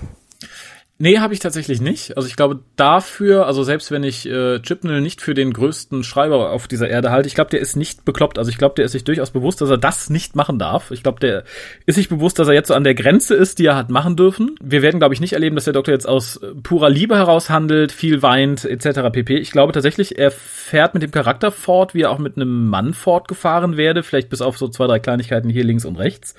[0.99, 2.17] Nee, habe ich tatsächlich nicht.
[2.17, 6.51] Also ich glaube dafür, also selbst wenn ich äh, Chipnell nicht für den größten Schreiber
[6.53, 8.39] auf dieser Erde halte, ich glaube, der ist nicht bekloppt.
[8.39, 10.91] Also ich glaube, der ist sich durchaus bewusst, dass er das nicht machen darf.
[10.93, 11.45] Ich glaube, der
[11.85, 14.17] ist sich bewusst, dass er jetzt so an der Grenze ist, die er hat machen
[14.17, 14.55] dürfen.
[14.63, 17.51] Wir werden, glaube ich, nicht erleben, dass der Doktor jetzt aus äh, purer Liebe heraus
[17.51, 19.11] handelt, viel weint, etc.
[19.13, 19.37] pp.
[19.37, 22.95] Ich glaube tatsächlich, er fährt mit dem Charakter fort, wie er auch mit einem Mann
[22.95, 26.35] fortgefahren werde, vielleicht bis auf so zwei, drei Kleinigkeiten hier links und rechts.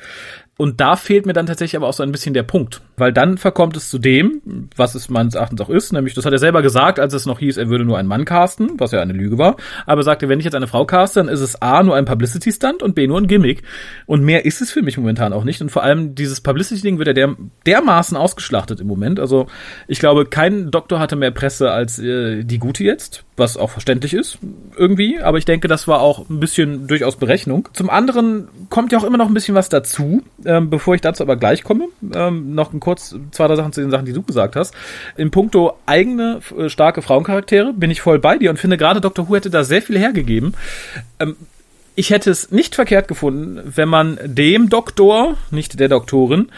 [0.58, 2.82] Und da fehlt mir dann tatsächlich aber auch so ein bisschen der Punkt.
[2.98, 6.34] Weil dann verkommt es zu dem, was es meines Erachtens auch ist, nämlich, das hat
[6.34, 9.02] er selber gesagt, als es noch hieß, er würde nur einen Mann casten, was ja
[9.02, 9.56] eine Lüge war.
[9.86, 12.06] Aber er sagte, wenn ich jetzt eine Frau caste, dann ist es A, nur ein
[12.06, 13.64] Publicity-Stunt und B, nur ein Gimmick.
[14.06, 15.62] Und mehr ist es für mich momentan auch nicht.
[15.62, 19.20] Und vor allem dieses Publicity-Ding wird ja der, dermaßen ausgeschlachtet im Moment.
[19.20, 19.48] Also
[19.88, 24.14] ich glaube, kein Doktor hatte mehr Presse als äh, die gute jetzt, was auch verständlich
[24.14, 24.40] ist,
[24.76, 25.20] irgendwie.
[25.20, 27.70] Aber ich denke, das war auch ein bisschen durchaus Berechnung.
[27.74, 31.24] Zum anderen kommt ja auch immer noch ein bisschen was dazu ähm, bevor ich dazu
[31.24, 34.24] aber gleich komme, ähm, noch ein kurz zwei, drei Sachen zu den Sachen, die du
[34.24, 34.74] gesagt hast.
[35.18, 39.28] In puncto eigene äh, starke Frauencharaktere bin ich voll bei dir und finde gerade Dr.
[39.28, 40.54] Who hätte da sehr viel hergegeben.
[41.20, 41.36] Ähm,
[41.96, 46.50] ich hätte es nicht verkehrt gefunden, wenn man dem Doktor, nicht der Doktorin,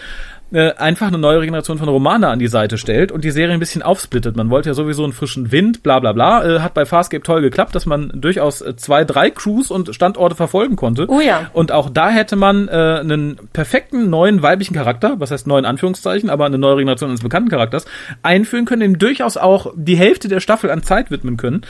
[0.51, 3.59] äh, einfach eine neue Regeneration von Romana an die Seite stellt und die Serie ein
[3.59, 4.35] bisschen aufsplittet.
[4.35, 6.43] Man wollte ja sowieso einen frischen Wind, bla bla bla.
[6.43, 10.35] Äh, hat bei Farscape toll geklappt, dass man durchaus äh, zwei, drei Crews und Standorte
[10.35, 11.05] verfolgen konnte.
[11.07, 11.49] Oh ja.
[11.53, 16.29] Und auch da hätte man äh, einen perfekten neuen weiblichen Charakter, was heißt neuen Anführungszeichen,
[16.29, 17.85] aber eine neue Regeneration eines bekannten Charakters,
[18.23, 21.61] einführen können, dem durchaus auch die Hälfte der Staffel an Zeit widmen können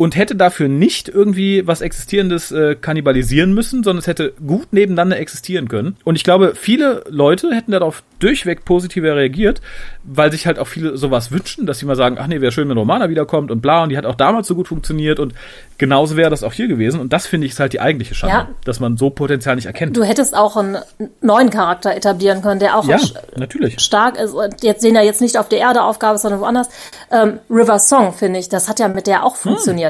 [0.00, 5.18] und hätte dafür nicht irgendwie was Existierendes äh, kannibalisieren müssen, sondern es hätte gut nebeneinander
[5.18, 5.98] existieren können.
[6.04, 9.60] Und ich glaube, viele Leute hätten darauf durchweg positiver reagiert,
[10.02, 12.70] weil sich halt auch viele sowas wünschen, dass sie mal sagen, ach nee, wäre schön,
[12.70, 15.34] wenn Romana wiederkommt und bla, und die hat auch damals so gut funktioniert und
[15.76, 17.00] genauso wäre das auch hier gewesen.
[17.00, 18.48] Und das finde ich ist halt die eigentliche Schande, ja.
[18.64, 19.96] dass man so Potenzial nicht erkennt.
[19.96, 20.78] Du hättest auch einen
[21.20, 22.98] neuen Charakter etablieren können, der auch ja,
[23.36, 23.80] natürlich.
[23.80, 24.32] stark ist.
[24.32, 26.68] Und jetzt sehen ja jetzt nicht auf der Erde Aufgabe, sondern woanders.
[27.10, 29.42] Ähm, River Song, finde ich, das hat ja mit der auch hm.
[29.42, 29.89] funktioniert.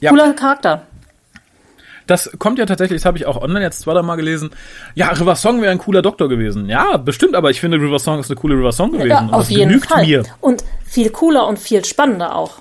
[0.00, 0.10] Ja.
[0.10, 0.86] Cooler Charakter.
[2.06, 4.50] Das kommt ja tatsächlich, das habe ich auch online jetzt zweimal mal gelesen.
[4.94, 6.68] Ja, River Song wäre ein cooler Doktor gewesen.
[6.68, 9.08] Ja, bestimmt, aber ich finde River Song ist eine coole River Song gewesen.
[9.08, 10.04] Ja, auf jeden Fall.
[10.04, 10.24] Mir.
[10.40, 12.60] Und viel cooler und viel spannender auch.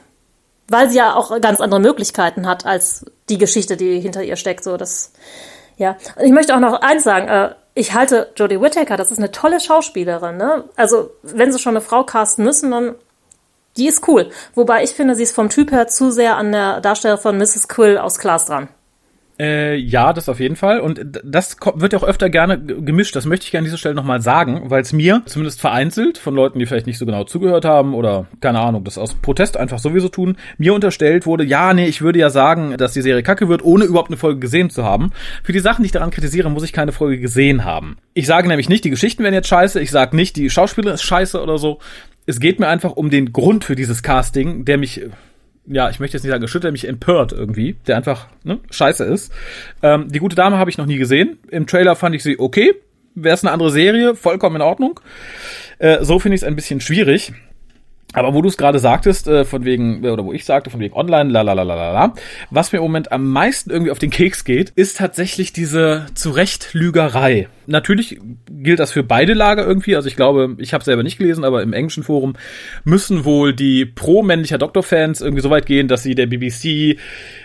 [0.68, 4.64] Weil sie ja auch ganz andere Möglichkeiten hat als die Geschichte, die hinter ihr steckt.
[4.64, 5.12] So, das,
[5.78, 5.98] ja.
[6.16, 7.28] Und ich möchte auch noch eins sagen.
[7.28, 10.38] Äh, ich halte Jodie Whittaker, das ist eine tolle Schauspielerin.
[10.38, 10.66] Ne?
[10.76, 12.96] Also, wenn sie schon eine Frau casten müssen, dann
[13.78, 14.30] die ist cool.
[14.54, 17.68] Wobei ich finde, sie ist vom Typ her zu sehr an der Darsteller von Mrs.
[17.68, 18.68] Quill aus Class dran.
[19.42, 20.80] Äh, ja, das auf jeden Fall.
[20.82, 23.16] Und das wird ja auch öfter gerne gemischt.
[23.16, 26.36] Das möchte ich gerne an dieser Stelle nochmal sagen, weil es mir zumindest vereinzelt von
[26.36, 29.80] Leuten, die vielleicht nicht so genau zugehört haben oder keine Ahnung, das aus Protest einfach
[29.80, 33.50] sowieso tun, mir unterstellt wurde, ja, nee, ich würde ja sagen, dass die Serie kacke
[33.50, 35.12] wird, ohne überhaupt eine Folge gesehen zu haben.
[35.44, 37.98] Für die Sachen, die ich daran kritisiere, muss ich keine Folge gesehen haben.
[38.14, 41.02] Ich sage nämlich nicht, die Geschichten werden jetzt scheiße, ich sage nicht, die Schauspieler ist
[41.02, 41.80] scheiße oder so
[42.26, 45.02] es geht mir einfach um den Grund für dieses Casting, der mich,
[45.66, 49.04] ja, ich möchte jetzt nicht sagen geschüttelt, der mich empört irgendwie, der einfach ne, scheiße
[49.04, 49.32] ist.
[49.82, 51.40] Ähm, die gute Dame habe ich noch nie gesehen.
[51.50, 52.74] Im Trailer fand ich sie okay.
[53.14, 55.00] Wäre es eine andere Serie, vollkommen in Ordnung.
[55.80, 57.34] Äh, so finde ich es ein bisschen schwierig.
[58.14, 60.94] Aber wo du es gerade sagtest, äh, von wegen, oder wo ich sagte, von wegen
[60.94, 62.14] online, la la la la la la,
[62.50, 67.48] was mir im Moment am meisten irgendwie auf den Keks geht, ist tatsächlich diese Zurechtlügerei.
[67.68, 68.20] Natürlich
[68.50, 69.96] gilt das für beide Lager irgendwie.
[69.96, 72.36] Also ich glaube, ich habe selber nicht gelesen, aber im englischen Forum
[72.84, 77.00] müssen wohl die pro-männlicher Doktor-Fans irgendwie so weit gehen, dass sie der BBC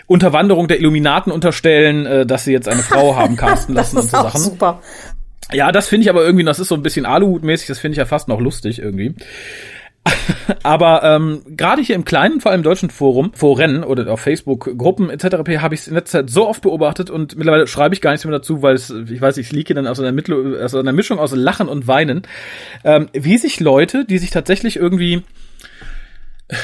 [0.07, 4.17] Unterwanderung der Illuminaten unterstellen, äh, dass sie jetzt eine Frau haben casten lassen und so
[4.17, 4.41] Sachen.
[4.41, 4.81] Super.
[5.53, 7.99] Ja, das finde ich aber irgendwie, das ist so ein bisschen Aluhut-mäßig, das finde ich
[7.99, 9.15] ja fast noch lustig irgendwie.
[10.63, 15.11] Aber ähm, gerade hier im kleinen, vor allem im deutschen Forum, Foren oder auf Facebook-Gruppen
[15.11, 15.37] etc.
[15.61, 18.25] habe ich es in letzter Zeit so oft beobachtet und mittlerweile schreibe ich gar nichts
[18.25, 21.19] mehr dazu, weil es, ich weiß, ich liege dann aus einer, Mittel, aus einer Mischung
[21.19, 22.23] aus Lachen und Weinen,
[22.85, 25.23] ähm, wie sich Leute, die sich tatsächlich irgendwie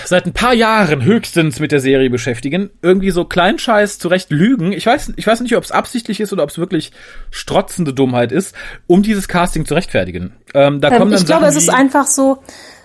[0.05, 4.73] seit ein paar Jahren höchstens mit der Serie beschäftigen, irgendwie so Kleinscheiß zurecht lügen.
[4.73, 6.93] Ich weiß, ich weiß nicht, ob es absichtlich ist oder ob es wirklich
[7.31, 8.55] strotzende Dummheit ist,
[8.87, 10.35] um dieses Casting zu rechtfertigen.
[10.55, 12.43] Ähm, da ähm, kommen dann ich glaube, es ist einfach so,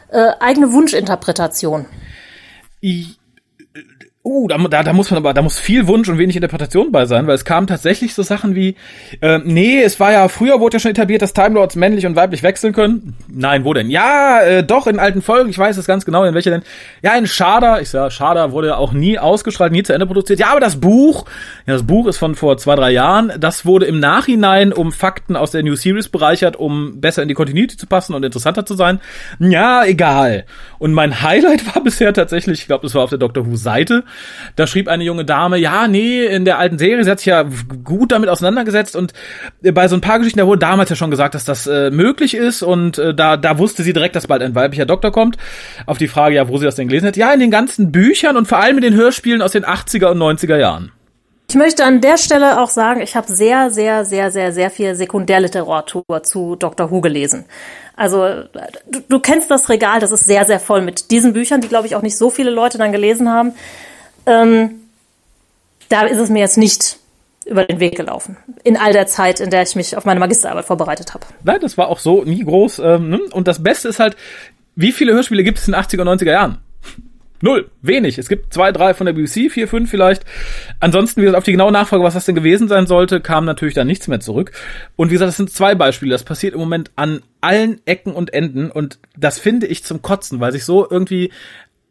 [0.09, 1.85] äh, eigene Wunschinterpretation.
[4.29, 7.05] Uh, da, da, da muss man aber, da muss viel Wunsch und wenig Interpretation bei
[7.05, 8.75] sein, weil es kamen tatsächlich so Sachen wie,
[9.21, 12.17] äh, nee, es war ja, früher wurde ja schon etabliert, dass Time Lords männlich und
[12.17, 13.15] weiblich wechseln können.
[13.29, 13.89] Nein, wo denn?
[13.89, 16.63] Ja, äh, doch, in alten Folgen, ich weiß es ganz genau, in welcher denn?
[17.01, 20.41] Ja, in Sharda, ich sag, Sharda wurde ja auch nie ausgestrahlt, nie zu Ende produziert.
[20.41, 21.23] Ja, aber das Buch,
[21.65, 25.37] ja, das Buch ist von vor zwei, drei Jahren, das wurde im Nachhinein um Fakten
[25.37, 28.73] aus der New Series bereichert, um besser in die Continuity zu passen und interessanter zu
[28.73, 28.99] sein.
[29.39, 30.43] Ja, egal.
[30.79, 34.03] Und mein Highlight war bisher tatsächlich, ich glaube, das war auf der Doctor Who Seite,
[34.55, 37.45] da schrieb eine junge Dame, ja, nee, in der alten Serie, sie hat sich ja
[37.83, 39.13] gut damit auseinandergesetzt und
[39.61, 42.35] bei so ein paar Geschichten, da wurde damals ja schon gesagt, dass das äh, möglich
[42.35, 45.37] ist und äh, da, da wusste sie direkt, dass bald ein weiblicher Doktor kommt.
[45.85, 48.37] Auf die Frage, ja, wo sie das denn gelesen hat, ja, in den ganzen Büchern
[48.37, 50.91] und vor allem in den Hörspielen aus den 80er und 90er Jahren.
[51.49, 54.95] Ich möchte an der Stelle auch sagen, ich habe sehr, sehr, sehr, sehr, sehr viel
[54.95, 56.91] Sekundärliteratur zu Dr.
[56.91, 57.45] Who gelesen.
[57.95, 58.43] Also
[58.85, 61.87] du, du kennst das Regal, das ist sehr, sehr voll mit diesen Büchern, die, glaube
[61.87, 63.53] ich, auch nicht so viele Leute dann gelesen haben.
[64.27, 64.81] Ähm,
[65.89, 66.97] da ist es mir jetzt nicht
[67.45, 68.37] über den Weg gelaufen.
[68.63, 71.25] In all der Zeit, in der ich mich auf meine Magisterarbeit vorbereitet habe.
[71.43, 72.79] Nein, das war auch so nie groß.
[72.79, 73.19] Ähm, ne?
[73.31, 74.17] Und das Beste ist halt,
[74.75, 76.57] wie viele Hörspiele gibt es in den 80er und 90er Jahren?
[77.39, 78.17] Null, wenig.
[78.17, 80.25] Es gibt zwei, drei von der BBC, vier, fünf vielleicht.
[80.79, 83.75] Ansonsten, wie gesagt, auf die genaue Nachfrage, was das denn gewesen sein sollte, kam natürlich
[83.75, 84.51] dann nichts mehr zurück.
[84.95, 86.11] Und wie gesagt, das sind zwei Beispiele.
[86.11, 88.71] Das passiert im Moment an allen Ecken und Enden.
[88.71, 91.31] Und das finde ich zum Kotzen, weil sich so irgendwie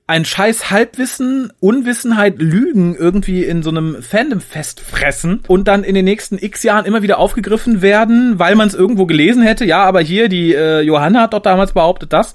[0.09, 6.05] ein scheiß Halbwissen, Unwissenheit, Lügen irgendwie in so einem Fandom festfressen und dann in den
[6.05, 9.65] nächsten x Jahren immer wieder aufgegriffen werden, weil man es irgendwo gelesen hätte.
[9.65, 12.35] Ja, aber hier, die äh, Johanna hat doch damals behauptet das.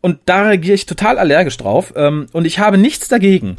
[0.00, 1.92] Und da reagiere ich total allergisch drauf.
[1.96, 3.56] Ähm, und ich habe nichts dagegen.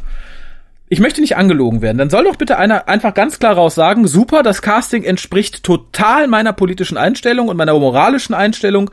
[0.88, 1.98] Ich möchte nicht angelogen werden.
[1.98, 6.26] Dann soll doch bitte einer einfach ganz klar raus sagen, super, das Casting entspricht total
[6.28, 8.90] meiner politischen Einstellung und meiner moralischen Einstellung.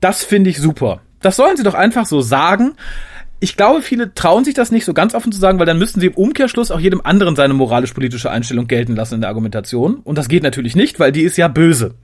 [0.00, 1.00] Das finde ich super.
[1.22, 2.74] Das sollen sie doch einfach so sagen
[3.40, 6.00] ich glaube, viele trauen sich das nicht so ganz offen zu sagen, weil dann müssten
[6.00, 9.96] sie im Umkehrschluss auch jedem anderen seine moralisch-politische Einstellung gelten lassen in der Argumentation.
[10.02, 11.94] Und das geht natürlich nicht, weil die ist ja böse.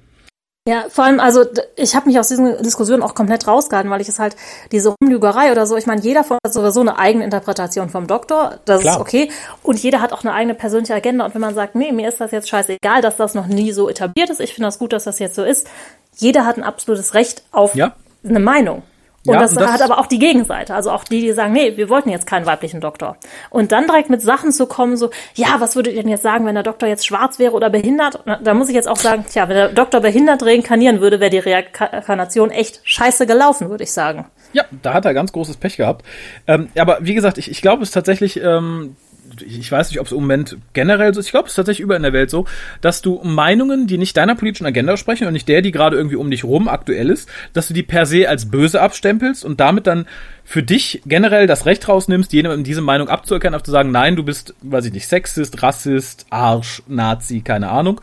[0.66, 1.44] Ja, vor allem, also
[1.76, 4.34] ich habe mich aus diesen Diskussionen auch komplett rausgehalten, weil ich es halt,
[4.72, 8.60] diese Umlügerei oder so, ich meine, jeder von hat sowieso eine eigene Interpretation vom Doktor,
[8.64, 8.94] das Klar.
[8.94, 9.30] ist okay.
[9.62, 11.26] Und jeder hat auch eine eigene persönliche Agenda.
[11.26, 13.90] Und wenn man sagt, nee, mir ist das jetzt scheißegal, dass das noch nie so
[13.90, 15.68] etabliert ist, ich finde das gut, dass das jetzt so ist,
[16.16, 17.94] jeder hat ein absolutes Recht auf ja.
[18.26, 18.84] eine Meinung.
[19.26, 21.76] Und, ja, das, das hat aber auch die Gegenseite, also auch die, die sagen, nee,
[21.76, 23.16] wir wollten jetzt keinen weiblichen Doktor.
[23.48, 26.44] Und dann direkt mit Sachen zu kommen, so, ja, was würdet ihr denn jetzt sagen,
[26.44, 28.20] wenn der Doktor jetzt schwarz wäre oder behindert?
[28.42, 31.38] Da muss ich jetzt auch sagen, tja, wenn der Doktor behindert reinkarnieren würde, wäre die
[31.38, 34.26] Reinkarnation echt scheiße gelaufen, würde ich sagen.
[34.52, 36.04] Ja, da hat er ganz großes Pech gehabt.
[36.46, 38.96] Ähm, aber wie gesagt, ich, ich glaube, es tatsächlich ähm,
[39.42, 41.82] ich weiß nicht, ob es im Moment generell so ist, ich glaube, es ist tatsächlich
[41.82, 42.46] überall in der Welt so,
[42.80, 46.16] dass du Meinungen, die nicht deiner politischen Agenda sprechen und nicht der, die gerade irgendwie
[46.16, 49.86] um dich rum aktuell ist, dass du die per se als böse abstempelst und damit
[49.86, 50.06] dann
[50.44, 54.22] für dich generell das Recht rausnimmst, jemandem diese Meinung abzuerkennen, auf zu sagen, nein, du
[54.22, 58.00] bist, weiß ich nicht, Sexist, Rassist, Arsch, Nazi, keine Ahnung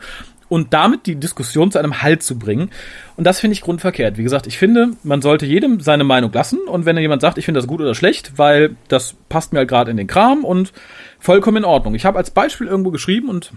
[0.52, 2.68] und damit die Diskussion zu einem Halt zu bringen.
[3.16, 4.18] Und das finde ich grundverkehrt.
[4.18, 7.46] Wie gesagt, ich finde, man sollte jedem seine Meinung lassen und wenn jemand sagt, ich
[7.46, 10.74] finde das gut oder schlecht, weil das passt mir halt gerade in den Kram und
[11.18, 11.94] vollkommen in Ordnung.
[11.94, 13.54] Ich habe als Beispiel irgendwo geschrieben und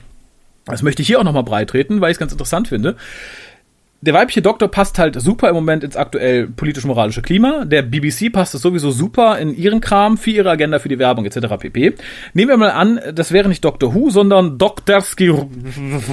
[0.68, 2.96] das möchte ich hier auch nochmal breitreten, weil ich es ganz interessant finde
[4.06, 7.66] der weibliche Doktor passt halt super im Moment ins aktuell politisch-moralische Klima.
[7.66, 11.26] Der BBC passt es sowieso super in ihren Kram, für ihre Agenda, für die Werbung
[11.26, 11.48] etc.
[11.60, 11.96] pp.
[12.34, 15.34] Nehmen wir mal an, das wäre nicht Doctor Who, sondern Doktorski,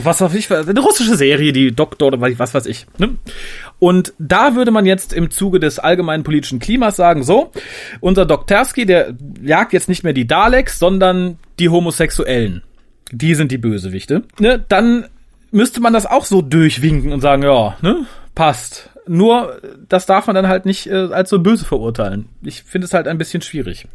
[0.02, 2.86] was weiß ich, eine russische Serie, die Doktor oder was weiß ich.
[2.98, 3.16] Ne?
[3.78, 7.52] Und da würde man jetzt im Zuge des allgemeinen politischen Klimas sagen, so,
[8.00, 12.62] unser Doktorski, der jagt jetzt nicht mehr die Daleks, sondern die Homosexuellen.
[13.10, 14.22] Die sind die Bösewichte.
[14.38, 14.64] Ne?
[14.68, 15.04] Dann
[15.52, 18.90] müsste man das auch so durchwinken und sagen, ja, ne, passt.
[19.06, 22.28] Nur, das darf man dann halt nicht äh, als so böse verurteilen.
[22.42, 23.86] Ich finde es halt ein bisschen schwierig.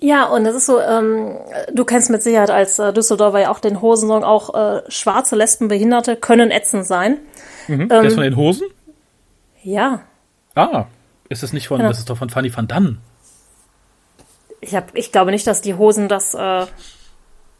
[0.00, 1.36] Ja, und das ist so, ähm,
[1.72, 6.16] du kennst mit Sicherheit als äh, Düsseldorfer ja auch den Hosensong, auch äh, schwarze Lesbenbehinderte
[6.16, 7.18] können ätzend sein.
[7.68, 8.66] Mhm, ähm, der ist von den Hosen?
[9.62, 10.00] Ja.
[10.54, 10.86] Ah,
[11.28, 11.88] ist das nicht von, genau.
[11.88, 12.98] das ist doch von Fanny van Dannen.
[14.60, 16.66] Ich, hab, ich glaube nicht, dass die Hosen das äh,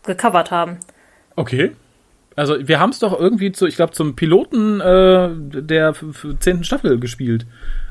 [0.04, 0.80] gecovert haben.
[1.36, 1.74] Okay.
[2.36, 5.30] Also wir haben es doch irgendwie zu, ich glaube, zum Piloten äh,
[5.62, 5.94] der
[6.40, 7.46] zehnten Staffel gespielt.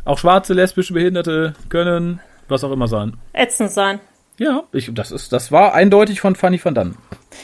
[0.06, 3.14] Auch schwarze, lesbische Behinderte können was auch immer sein.
[3.34, 4.00] Ätzend sein.
[4.38, 6.96] Ja, ich, das ist, das war eindeutig von Fanny van Dann.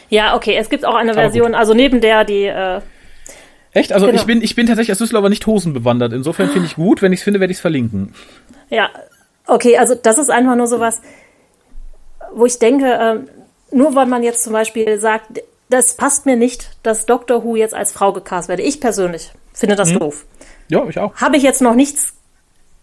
[0.10, 2.46] Ja, okay, es gibt auch eine Version, also neben der, die.
[2.46, 2.82] Äh,
[3.72, 3.94] Echt?
[3.94, 4.20] Also genau.
[4.20, 6.14] ich bin, ich bin tatsächlich als Düsseldorfer nicht hosenbewandert.
[6.14, 8.14] Insofern finde ich gut, wenn ich es finde, werde ich es verlinken.
[8.70, 8.90] Ja,
[9.46, 11.02] okay, also das ist einfach nur sowas,
[12.34, 16.72] wo ich denke, äh, nur weil man jetzt zum Beispiel sagt, das passt mir nicht,
[16.84, 18.64] dass Doctor Who jetzt als Frau gecast werde.
[18.64, 20.00] Ich persönlich finde das hm.
[20.00, 20.26] doof.
[20.70, 21.16] Ja, ich auch.
[21.16, 22.14] Habe ich jetzt noch nichts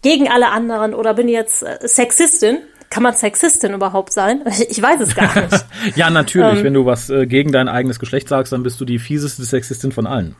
[0.01, 2.59] gegen alle anderen oder bin jetzt äh, Sexistin.
[2.89, 4.43] kann man Sexistin überhaupt sein?
[4.69, 5.65] Ich weiß es gar nicht.
[5.95, 6.59] ja, natürlich.
[6.59, 9.43] Ähm, Wenn du was äh, gegen dein eigenes Geschlecht sagst, dann bist du die fieseste
[9.43, 10.35] Sexistin von allen.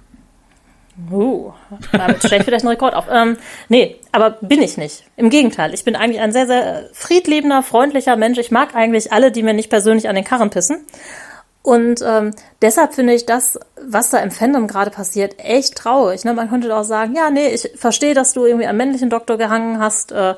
[1.11, 1.51] Uh,
[1.91, 3.05] damit stelle ich vielleicht einen Rekord auf.
[3.11, 3.37] Ähm,
[3.69, 5.03] nee, aber bin ich nicht.
[5.15, 8.39] Im Gegenteil, ich bin eigentlich ein sehr, sehr friedliebender, freundlicher Mensch.
[8.39, 10.85] Ich mag eigentlich alle, die mir nicht persönlich an den Karren pissen.
[11.61, 16.23] Und ähm, deshalb finde ich das, was da im Fandom gerade passiert, echt traurig.
[16.23, 16.33] Ne?
[16.33, 19.79] Man könnte auch sagen, ja, nee, ich verstehe, dass du irgendwie am männlichen Doktor gehangen
[19.79, 20.35] hast, äh,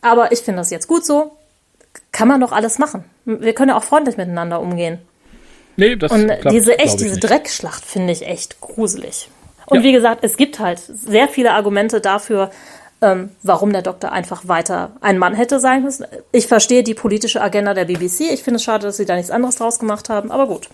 [0.00, 1.32] aber ich finde das jetzt gut so.
[2.10, 3.04] Kann man doch alles machen.
[3.24, 4.98] Wir können ja auch freundlich miteinander umgehen.
[5.76, 7.28] Nee, das Und klappt, diese echt, diese nicht.
[7.28, 9.30] Dreckschlacht finde ich echt gruselig.
[9.66, 9.84] Und ja.
[9.84, 12.50] wie gesagt, es gibt halt sehr viele Argumente dafür,
[13.02, 16.06] ähm, warum der Doktor einfach weiter ein Mann hätte sein müssen.
[16.30, 18.32] Ich verstehe die politische Agenda der BBC.
[18.32, 20.68] Ich finde es schade, dass sie da nichts anderes draus gemacht haben, aber gut.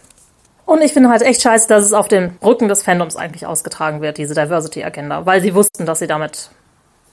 [0.66, 4.02] Und ich finde halt echt scheiße, dass es auf dem Rücken des Fandoms eigentlich ausgetragen
[4.02, 6.50] wird, diese Diversity-Agenda, weil sie wussten, dass sie damit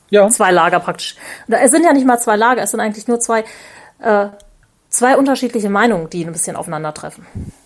[0.09, 0.27] ja.
[0.27, 1.15] zwei Lager praktisch.
[1.47, 3.45] Es sind ja nicht mal zwei Lager, es sind eigentlich nur zwei,
[3.99, 4.27] äh,
[4.89, 7.25] zwei unterschiedliche Meinungen, die ein bisschen aufeinandertreffen.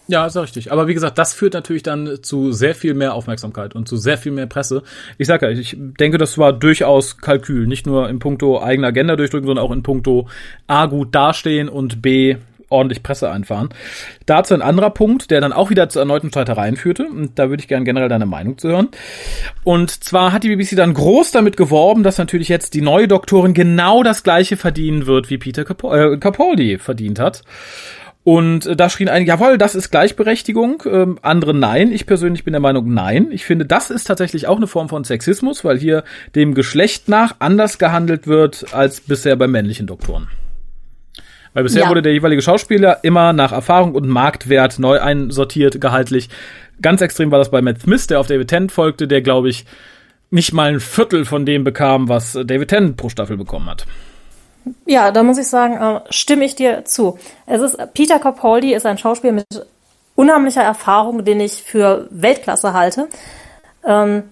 [0.10, 0.72] Ja, ist richtig.
[0.72, 4.17] Aber wie gesagt, das führt natürlich dann zu sehr viel mehr Aufmerksamkeit und zu sehr
[4.17, 4.82] viel mehr Presse.
[5.19, 7.67] Ich sage ja, ich denke, das war durchaus Kalkül.
[7.67, 10.28] Nicht nur in puncto eigene Agenda durchdrücken, sondern auch in puncto
[10.65, 12.38] A, gut dastehen und B,
[12.69, 13.69] ordentlich Presse einfahren.
[14.26, 17.08] Dazu ein anderer Punkt, der dann auch wieder zu erneuten Streitereien führte.
[17.08, 18.89] Und da würde ich gerne generell deine Meinung zu hören.
[19.63, 23.54] Und zwar hat die BBC dann groß damit geworben, dass natürlich jetzt die neue Doktorin
[23.54, 27.43] genau das gleiche verdienen wird, wie Peter Capaldi äh, verdient hat.
[28.23, 31.91] Und äh, da schrien einige, jawohl, das ist Gleichberechtigung, ähm, andere nein.
[31.91, 33.29] Ich persönlich bin der Meinung, nein.
[33.32, 36.03] Ich finde, das ist tatsächlich auch eine Form von Sexismus, weil hier
[36.36, 40.27] dem Geschlecht nach anders gehandelt wird als bisher bei männlichen Doktoren.
[41.53, 41.89] Weil bisher ja.
[41.89, 46.29] wurde der jeweilige Schauspieler immer nach Erfahrung und Marktwert neu einsortiert, gehaltlich.
[46.82, 49.65] Ganz extrem war das bei Matt Smith, der auf David Tennant folgte, der, glaube ich,
[50.29, 53.86] nicht mal ein Viertel von dem bekam, was David Tennant pro Staffel bekommen hat.
[54.86, 57.17] Ja, da muss ich sagen, äh, stimme ich dir zu.
[57.45, 59.65] Es ist Peter Capaldi ist ein Schauspieler mit
[60.15, 63.08] unheimlicher Erfahrung, den ich für Weltklasse halte.
[63.86, 64.24] Ähm,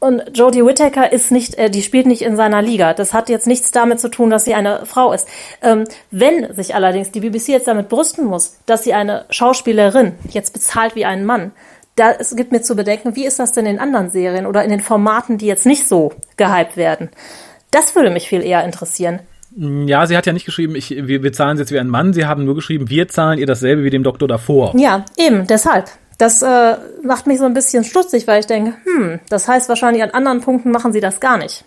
[0.00, 2.92] und Jodie Whittaker ist nicht, äh, die spielt nicht in seiner Liga.
[2.92, 5.28] Das hat jetzt nichts damit zu tun, dass sie eine Frau ist.
[5.62, 10.54] Ähm, wenn sich allerdings die BBC jetzt damit brüsten muss, dass sie eine Schauspielerin jetzt
[10.54, 11.52] bezahlt wie einen Mann,
[11.94, 14.70] da es gibt mir zu bedenken, wie ist das denn in anderen Serien oder in
[14.70, 17.10] den Formaten, die jetzt nicht so gehypt werden?
[17.72, 19.20] Das würde mich viel eher interessieren.
[19.56, 22.12] Ja, sie hat ja nicht geschrieben, ich, wir, wir zahlen sie jetzt wie ein Mann.
[22.12, 24.72] Sie haben nur geschrieben, wir zahlen ihr dasselbe wie dem Doktor davor.
[24.76, 25.90] Ja, eben, deshalb.
[26.18, 30.02] Das äh, macht mich so ein bisschen stutzig, weil ich denke, hm, das heißt wahrscheinlich
[30.02, 31.64] an anderen Punkten machen sie das gar nicht.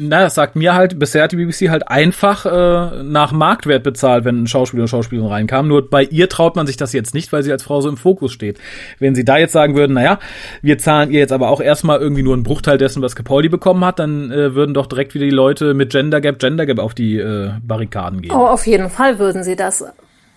[0.00, 4.24] Na, das sagt mir halt, bisher hat die BBC halt einfach äh, nach Marktwert bezahlt,
[4.24, 5.66] wenn ein Schauspieler oder Schauspielerin reinkam.
[5.66, 7.96] Nur bei ihr traut man sich das jetzt nicht, weil sie als Frau so im
[7.96, 8.60] Fokus steht.
[9.00, 10.20] Wenn sie da jetzt sagen würden, naja,
[10.62, 13.84] wir zahlen ihr jetzt aber auch erstmal irgendwie nur einen Bruchteil dessen, was Capaldi bekommen
[13.84, 16.94] hat, dann äh, würden doch direkt wieder die Leute mit Gender Gap, Gender Gap auf
[16.94, 18.30] die äh, Barrikaden gehen.
[18.30, 19.84] Oh, auf jeden Fall würden sie das.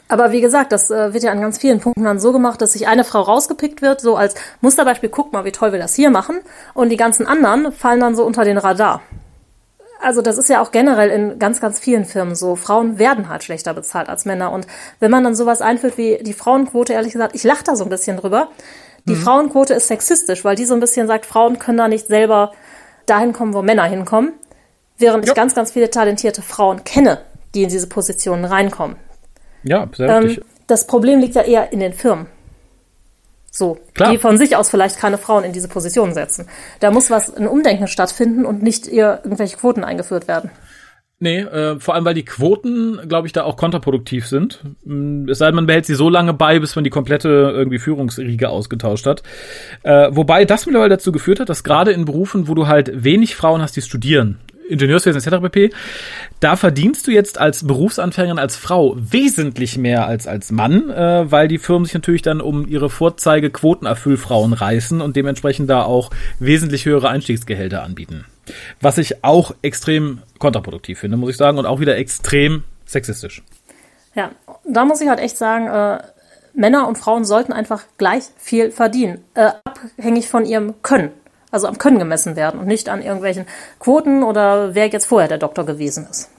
[0.07, 2.73] Aber wie gesagt, das äh, wird ja an ganz vielen Punkten dann so gemacht, dass
[2.73, 6.09] sich eine Frau rausgepickt wird, so als Musterbeispiel, guck mal, wie toll wir das hier
[6.09, 6.39] machen.
[6.73, 9.01] Und die ganzen anderen fallen dann so unter den Radar.
[10.01, 12.55] Also das ist ja auch generell in ganz, ganz vielen Firmen so.
[12.55, 14.51] Frauen werden halt schlechter bezahlt als Männer.
[14.51, 14.65] Und
[14.99, 17.89] wenn man dann sowas einführt wie die Frauenquote, ehrlich gesagt, ich lache da so ein
[17.89, 18.49] bisschen drüber.
[19.05, 19.21] Die mhm.
[19.21, 22.51] Frauenquote ist sexistisch, weil die so ein bisschen sagt, Frauen können da nicht selber
[23.05, 24.33] dahin kommen, wo Männer hinkommen.
[24.97, 25.31] Während ja.
[25.31, 27.19] ich ganz, ganz viele talentierte Frauen kenne,
[27.53, 28.95] die in diese Positionen reinkommen.
[29.63, 30.45] Ja, sehr ähm, richtig.
[30.67, 32.27] Das Problem liegt ja eher in den Firmen.
[33.53, 34.11] So, Klar.
[34.11, 36.47] die von sich aus vielleicht keine Frauen in diese Position setzen.
[36.79, 40.49] Da muss was, ein Umdenken stattfinden und nicht ihr irgendwelche Quoten eingeführt werden.
[41.19, 44.61] Nee, äh, vor allem weil die Quoten, glaube ich, da auch kontraproduktiv sind.
[44.85, 47.77] Mm, es sei denn, man behält sie so lange bei, bis man die komplette irgendwie
[47.77, 49.21] Führungsriege ausgetauscht hat.
[49.83, 53.35] Äh, wobei das mittlerweile dazu geführt hat, dass gerade in Berufen, wo du halt wenig
[53.35, 54.39] Frauen hast, die studieren,
[54.71, 55.41] Ingenieurswesen etc.
[55.41, 55.71] pp.
[56.39, 61.47] Da verdienst du jetzt als Berufsanfängerin, als Frau wesentlich mehr als als Mann, äh, weil
[61.47, 66.85] die Firmen sich natürlich dann um ihre Vorzeige Quotenerfüllfrauen reißen und dementsprechend da auch wesentlich
[66.85, 68.25] höhere Einstiegsgehälter anbieten.
[68.79, 73.43] Was ich auch extrem kontraproduktiv finde, muss ich sagen, und auch wieder extrem sexistisch.
[74.15, 74.31] Ja,
[74.65, 76.03] da muss ich halt echt sagen, äh,
[76.53, 81.11] Männer und Frauen sollten einfach gleich viel verdienen, äh, abhängig von ihrem Können
[81.51, 83.45] also am Können gemessen werden und nicht an irgendwelchen
[83.79, 86.29] Quoten oder wer jetzt vorher der Doktor gewesen ist.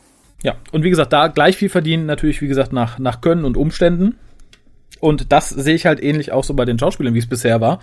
[0.43, 3.57] Ja, und wie gesagt, da gleich viel verdienen natürlich, wie gesagt, nach, nach Können und
[3.57, 4.19] Umständen.
[4.99, 7.81] Und das sehe ich halt ähnlich auch so bei den Schauspielern, wie es bisher war.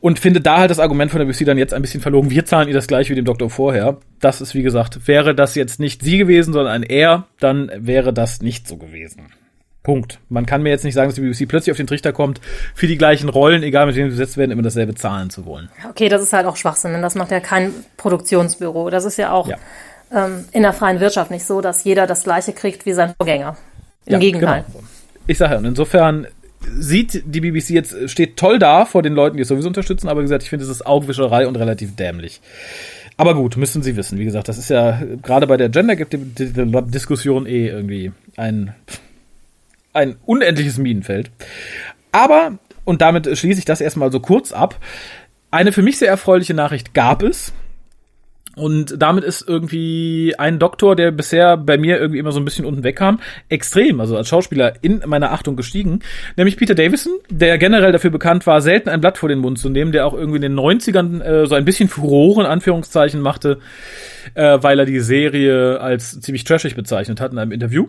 [0.00, 2.30] Und finde da halt das Argument von der BC dann jetzt ein bisschen verlogen.
[2.30, 3.98] Wir zahlen ihr das gleich wie dem Doktor vorher.
[4.18, 8.12] Das ist, wie gesagt, wäre das jetzt nicht sie gewesen, sondern ein er, dann wäre
[8.12, 9.26] das nicht so gewesen.
[9.82, 10.18] Punkt.
[10.28, 12.40] Man kann mir jetzt nicht sagen, dass die BBC plötzlich auf den Trichter kommt,
[12.74, 15.70] für die gleichen Rollen, egal mit wem sie besetzt werden, immer dasselbe zahlen zu wollen.
[15.88, 18.90] Okay, das ist halt auch Schwachsinn, denn das macht ja kein Produktionsbüro.
[18.90, 19.56] Das ist ja auch, ja.
[20.12, 23.56] ähm, in der freien Wirtschaft nicht so, dass jeder das Gleiche kriegt wie sein Vorgänger.
[24.04, 24.64] Im Ja, Gegenteil.
[24.66, 24.84] genau.
[25.26, 26.26] Ich sage ja, und insofern
[26.78, 30.20] sieht die BBC jetzt, steht toll da vor den Leuten, die es sowieso unterstützen, aber
[30.20, 32.42] wie gesagt, ich finde, es ist Augenwischerei und relativ dämlich.
[33.16, 34.18] Aber gut, müssen Sie wissen.
[34.18, 38.74] Wie gesagt, das ist ja gerade bei der Gender-Diskussion eh irgendwie ein,
[39.92, 41.30] ein unendliches Minenfeld.
[42.12, 44.78] Aber, und damit schließe ich das erstmal so kurz ab,
[45.50, 47.52] eine für mich sehr erfreuliche Nachricht gab es.
[48.56, 52.64] Und damit ist irgendwie ein Doktor, der bisher bei mir irgendwie immer so ein bisschen
[52.64, 56.00] unten wegkam, extrem, also als Schauspieler in meiner Achtung gestiegen.
[56.36, 59.70] Nämlich Peter Davison, der generell dafür bekannt war, selten ein Blatt vor den Mund zu
[59.70, 63.60] nehmen, der auch irgendwie in den 90ern äh, so ein bisschen Furore in Anführungszeichen machte,
[64.34, 67.86] äh, weil er die Serie als ziemlich trashig bezeichnet hat in einem Interview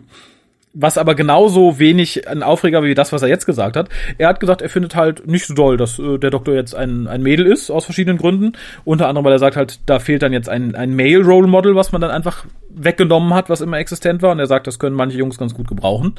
[0.74, 3.88] was aber genauso wenig ein Aufreger wie das, was er jetzt gesagt hat.
[4.16, 7.06] Er hat gesagt, er findet halt nicht so doll, dass äh, der Doktor jetzt ein,
[7.06, 8.52] ein Mädel ist, aus verschiedenen Gründen.
[8.84, 12.00] Unter anderem, weil er sagt halt, da fehlt dann jetzt ein, ein Male-Role-Model, was man
[12.00, 14.32] dann einfach weggenommen hat, was immer existent war.
[14.32, 16.14] Und er sagt, das können manche Jungs ganz gut gebrauchen.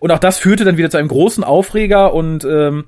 [0.00, 2.84] Und auch das führte dann wieder zu einem großen Aufreger und ähm,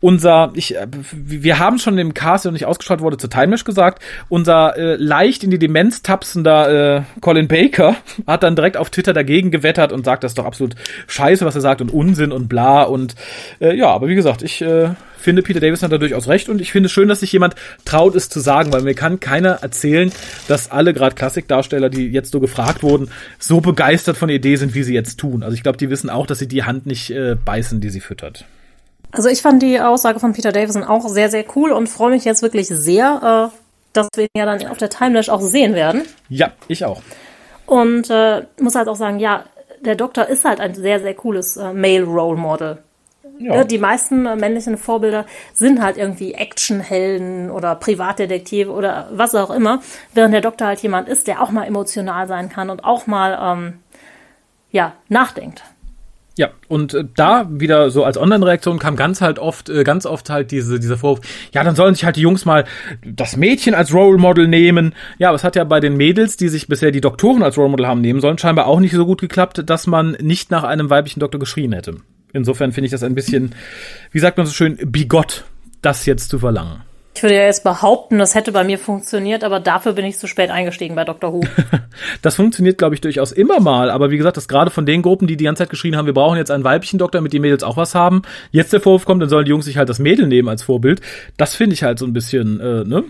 [0.00, 3.64] unser, ich, äh, wir haben schon im Cast, der noch nicht ausgestrahlt wurde, zu Timelash
[3.64, 7.96] gesagt, unser äh, leicht in die Demenz tapsender äh, Colin Baker
[8.26, 10.76] hat dann direkt auf Twitter dagegen gewettert und sagt, das ist doch absolut
[11.06, 13.14] scheiße, was er sagt und Unsinn und bla und
[13.60, 16.60] äh, ja, aber wie gesagt, ich äh, finde, Peter Davison hat da durchaus recht und
[16.60, 19.62] ich finde es schön, dass sich jemand traut, es zu sagen, weil mir kann keiner
[19.62, 20.12] erzählen,
[20.46, 24.74] dass alle gerade Klassikdarsteller, die jetzt so gefragt wurden, so begeistert von der Idee sind,
[24.74, 25.42] wie sie jetzt tun.
[25.42, 28.00] Also ich glaube, die wissen auch, dass sie die Hand nicht äh, beißen, die sie
[28.00, 28.44] füttert.
[29.18, 32.24] Also ich fand die Aussage von Peter Davison auch sehr, sehr cool und freue mich
[32.24, 33.58] jetzt wirklich sehr, äh,
[33.92, 36.02] dass wir ihn ja dann auf der Timelash auch sehen werden.
[36.28, 37.02] Ja, ich auch.
[37.66, 39.42] Und äh, muss halt auch sagen, ja,
[39.80, 42.78] der Doktor ist halt ein sehr, sehr cooles äh, Male Role Model.
[43.40, 43.56] Ja.
[43.56, 49.50] Ja, die meisten äh, männlichen Vorbilder sind halt irgendwie Actionhelden oder Privatdetektive oder was auch
[49.50, 49.80] immer,
[50.14, 53.36] während der Doktor halt jemand ist, der auch mal emotional sein kann und auch mal
[53.42, 53.80] ähm,
[54.70, 55.64] ja nachdenkt.
[56.38, 60.30] Ja, und äh, da wieder so als Online-Reaktion kam ganz halt oft, äh, ganz oft
[60.30, 62.64] halt diese, dieser Vorwurf, ja, dann sollen sich halt die Jungs mal
[63.04, 64.94] das Mädchen als Role Model nehmen.
[65.18, 67.70] Ja, aber es hat ja bei den Mädels, die sich bisher die Doktoren als Role
[67.70, 70.90] Model haben nehmen sollen, scheinbar auch nicht so gut geklappt, dass man nicht nach einem
[70.90, 71.96] weiblichen Doktor geschrien hätte.
[72.32, 73.56] Insofern finde ich das ein bisschen,
[74.12, 75.44] wie sagt man so schön, bigott,
[75.82, 76.82] das jetzt zu verlangen.
[77.18, 80.28] Ich würde ja jetzt behaupten, das hätte bei mir funktioniert, aber dafür bin ich zu
[80.28, 81.32] spät eingestiegen bei Dr.
[81.32, 81.40] Who.
[82.22, 83.90] Das funktioniert, glaube ich, durchaus immer mal.
[83.90, 86.14] Aber wie gesagt, das gerade von den Gruppen, die die ganze Zeit geschrien haben, wir
[86.14, 88.22] brauchen jetzt einen weiblichen Doktor, damit die Mädels auch was haben.
[88.52, 91.00] Jetzt der Vorwurf kommt, dann sollen die Jungs sich halt das Mädel nehmen als Vorbild.
[91.36, 93.02] Das finde ich halt so ein bisschen, äh, ne?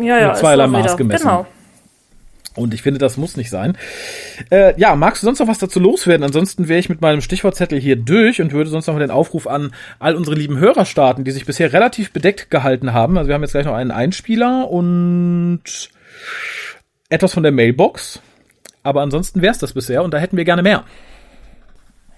[0.00, 1.28] Ja, ja, Mit zweierlei Maß gemessen.
[1.28, 1.46] Genau.
[2.54, 3.78] Und ich finde, das muss nicht sein.
[4.50, 6.24] Äh, ja, magst du sonst noch was dazu loswerden?
[6.24, 9.46] Ansonsten wäre ich mit meinem Stichwortzettel hier durch und würde sonst noch mal den Aufruf
[9.46, 13.16] an all unsere lieben Hörer starten, die sich bisher relativ bedeckt gehalten haben.
[13.16, 15.62] Also wir haben jetzt gleich noch einen Einspieler und
[17.08, 18.20] etwas von der Mailbox.
[18.82, 20.84] Aber ansonsten wäre es das bisher und da hätten wir gerne mehr.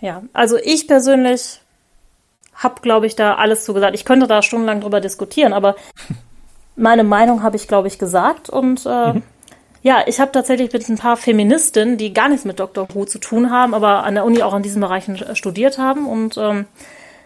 [0.00, 1.60] Ja, also ich persönlich
[2.54, 3.94] habe, glaube ich, da alles zu gesagt.
[3.94, 5.76] Ich könnte da stundenlang drüber diskutieren, aber
[6.76, 8.48] meine Meinung habe ich, glaube ich, gesagt.
[8.50, 9.20] Und äh,
[9.84, 12.88] ja, ich habe tatsächlich mit ein paar Feministinnen, die gar nichts mit Dr.
[12.94, 16.38] Who zu tun haben, aber an der Uni auch in diesen Bereichen studiert haben und
[16.38, 16.64] ähm,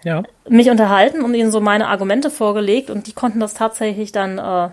[0.03, 0.25] Ja.
[0.49, 4.71] mich unterhalten und ihnen so meine Argumente vorgelegt und die konnten das tatsächlich dann äh,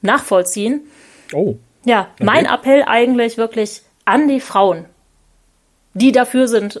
[0.00, 0.80] nachvollziehen.
[1.34, 1.56] Oh.
[1.84, 4.86] Ja, mein Appell eigentlich wirklich an die Frauen,
[5.92, 6.80] die dafür sind,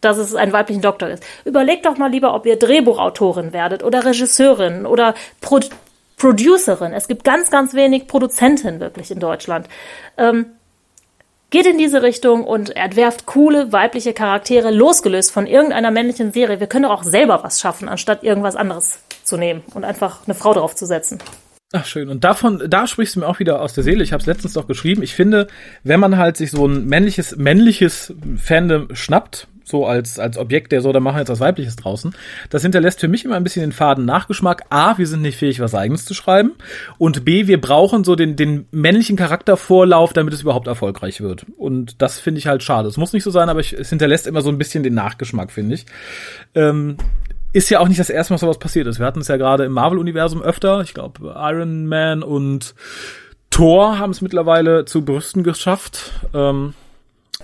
[0.00, 1.24] dass es ein weiblichen Doktor ist.
[1.44, 5.58] Überlegt doch mal lieber, ob ihr Drehbuchautorin werdet oder Regisseurin oder Pro
[6.16, 6.92] Producerin.
[6.92, 9.68] Es gibt ganz, ganz wenig Produzentinnen wirklich in Deutschland.
[10.16, 10.46] Ähm,
[11.50, 16.60] geht in diese Richtung und entwerft coole weibliche Charaktere, losgelöst von irgendeiner männlichen Serie.
[16.60, 20.34] Wir können doch auch selber was schaffen, anstatt irgendwas anderes zu nehmen und einfach eine
[20.34, 21.18] Frau drauf zu setzen.
[21.72, 22.08] Ach schön.
[22.08, 24.02] Und davon, da sprichst du mir auch wieder aus der Seele.
[24.02, 25.02] Ich habe es letztens doch geschrieben.
[25.02, 25.48] Ich finde,
[25.82, 30.80] wenn man halt sich so ein männliches, männliches Fandom schnappt, so als, als Objekt, der
[30.80, 32.14] so, da machen wir jetzt was Weibliches draußen,
[32.50, 34.62] das hinterlässt für mich immer ein bisschen den faden Nachgeschmack.
[34.70, 36.52] A, wir sind nicht fähig, was Eigenes zu schreiben.
[36.98, 41.46] Und B, wir brauchen so den, den männlichen Charaktervorlauf, damit es überhaupt erfolgreich wird.
[41.56, 42.88] Und das finde ich halt schade.
[42.88, 45.50] Es muss nicht so sein, aber ich, es hinterlässt immer so ein bisschen den Nachgeschmack,
[45.50, 45.86] finde ich.
[46.54, 46.96] Ähm,
[47.52, 49.00] ist ja auch nicht das erste Mal, dass sowas passiert ist.
[49.00, 50.82] Wir hatten es ja gerade im Marvel-Universum öfter.
[50.82, 52.74] Ich glaube, Iron Man und
[53.50, 56.12] Thor haben es mittlerweile zu Brüsten geschafft.
[56.34, 56.74] Ähm,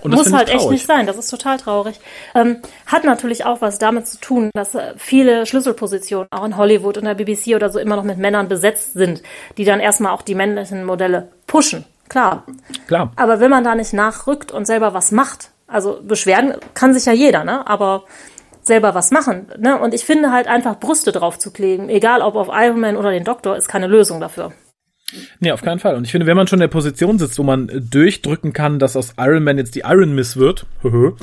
[0.03, 1.99] und das Muss halt echt nicht sein, das ist total traurig.
[2.35, 6.97] Ähm, hat natürlich auch was damit zu tun, dass äh, viele Schlüsselpositionen auch in Hollywood
[6.97, 9.23] und der BBC oder so immer noch mit Männern besetzt sind,
[9.57, 11.85] die dann erstmal auch die männlichen Modelle pushen.
[12.09, 12.43] Klar.
[12.87, 13.11] Klar.
[13.15, 17.13] Aber wenn man da nicht nachrückt und selber was macht, also beschweren kann sich ja
[17.13, 17.65] jeder, ne?
[17.65, 18.03] Aber
[18.61, 19.79] selber was machen, ne?
[19.79, 23.11] Und ich finde halt einfach Brüste drauf zu kleben, egal ob auf Iron Man oder
[23.11, 24.51] den Doktor, ist keine Lösung dafür.
[25.39, 25.95] Nee, auf keinen Fall.
[25.95, 28.95] Und ich finde, wenn man schon in der Position sitzt, wo man durchdrücken kann, dass
[28.95, 30.65] aus Iron Man jetzt die Iron Miss wird,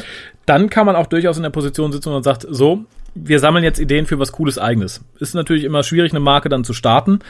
[0.47, 2.84] dann kann man auch durchaus in der Position sitzen und sagt, so,
[3.14, 5.05] wir sammeln jetzt Ideen für was Cooles Eigenes.
[5.18, 7.20] Ist natürlich immer schwierig, eine Marke dann zu starten.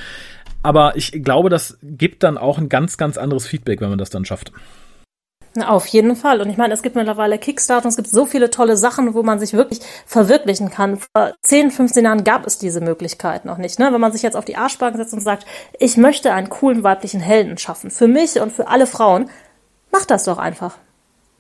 [0.63, 4.11] Aber ich glaube, das gibt dann auch ein ganz, ganz anderes Feedback, wenn man das
[4.11, 4.53] dann schafft.
[5.59, 6.41] Auf jeden Fall.
[6.41, 9.25] Und ich meine, es gibt mittlerweile Kickstarter und es gibt so viele tolle Sachen, wo
[9.25, 10.99] man sich wirklich verwirklichen kann.
[10.99, 13.81] Vor 10, 15 Jahren gab es diese Möglichkeit noch nicht.
[13.81, 13.93] Ne?
[13.93, 15.47] Wenn man sich jetzt auf die Arschbacken setzt und sagt,
[15.79, 19.29] ich möchte einen coolen weiblichen Helden schaffen, für mich und für alle Frauen,
[19.91, 20.77] mach das doch einfach.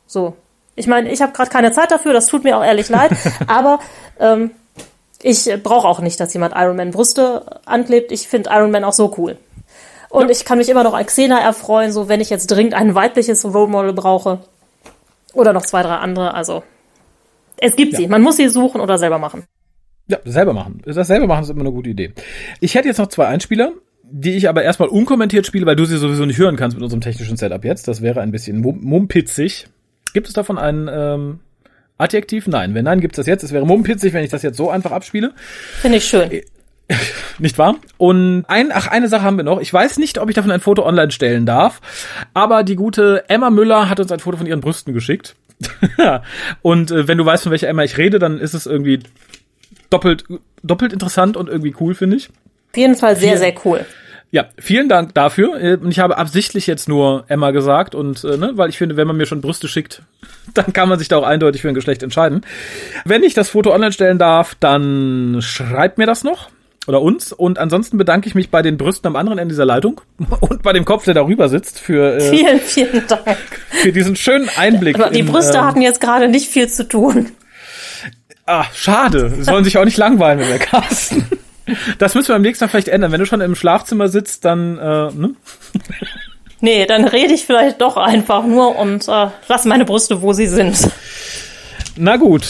[0.07, 0.35] So.
[0.75, 3.13] Ich meine, ich habe gerade keine Zeit dafür, das tut mir auch ehrlich leid,
[3.47, 3.79] aber
[4.19, 4.51] ähm,
[5.23, 8.11] ich brauche auch nicht, dass jemand Iron Man Brüste anklebt.
[8.11, 9.37] Ich finde Iron Man auch so cool.
[10.11, 10.31] Und ja.
[10.31, 13.45] ich kann mich immer noch an Xena erfreuen, so wenn ich jetzt dringend ein weibliches
[13.45, 14.41] Role Model brauche.
[15.33, 16.35] Oder noch zwei, drei andere.
[16.35, 16.65] Also
[17.57, 18.01] es gibt ja.
[18.01, 18.09] sie.
[18.09, 19.45] Man muss sie suchen oder selber machen.
[20.09, 20.83] Ja, selber machen.
[20.85, 22.13] Das selber machen ist immer eine gute Idee.
[22.59, 25.99] Ich hätte jetzt noch zwei Einspieler, die ich aber erstmal unkommentiert spiele, weil du sie
[25.99, 27.87] sowieso nicht hören kannst mit unserem technischen Setup jetzt.
[27.87, 29.69] Das wäre ein bisschen mumpitzig.
[30.13, 31.41] Gibt es davon ein ähm,
[31.99, 32.49] Adjektiv?
[32.49, 32.75] Nein.
[32.75, 33.45] Wenn nein, gibt es das jetzt.
[33.45, 35.33] Es wäre mumpitzig, wenn ich das jetzt so einfach abspiele.
[35.81, 36.43] Finde ich schön.
[37.38, 37.76] Nicht wahr?
[37.99, 39.61] Und ein, ach, eine Sache haben wir noch.
[39.61, 41.80] Ich weiß nicht, ob ich davon ein Foto online stellen darf,
[42.34, 45.34] aber die gute Emma Müller hat uns ein Foto von ihren Brüsten geschickt.
[46.62, 49.01] und äh, wenn du weißt, von welcher Emma ich rede, dann ist es irgendwie
[49.91, 50.24] doppelt,
[50.62, 52.28] doppelt interessant und irgendwie cool, finde ich.
[52.70, 53.84] Auf jeden Fall sehr, sehr cool.
[54.32, 55.61] Ja, vielen Dank dafür.
[55.61, 58.97] Äh, und ich habe absichtlich jetzt nur Emma gesagt und äh, ne, weil ich finde,
[58.97, 60.03] wenn man mir schon Brüste schickt,
[60.55, 62.43] dann kann man sich da auch eindeutig für ein Geschlecht entscheiden.
[63.05, 66.51] Wenn ich das Foto online stellen darf, dann schreibt mir das noch
[66.91, 67.32] oder uns.
[67.32, 70.03] Und ansonsten bedanke ich mich bei den Brüsten am anderen Ende dieser Leitung
[70.41, 73.38] und bei dem Kopf, der darüber sitzt, für äh, vielen, vielen Dank
[73.70, 74.97] für diesen schönen Einblick.
[74.97, 77.30] Aber die in, Brüste ähm, hatten jetzt gerade nicht viel zu tun.
[78.45, 79.30] Ah, schade.
[79.30, 81.24] Sie sollen sich auch nicht langweilen mit der Carsten.
[81.99, 83.12] Das müssen wir beim nächsten Mal vielleicht ändern.
[83.12, 85.34] Wenn du schon im Schlafzimmer sitzt, dann äh, ne?
[86.61, 90.47] Nee, dann rede ich vielleicht doch einfach nur und äh, lass meine Brüste, wo sie
[90.47, 90.91] sind.
[91.97, 92.45] Na gut.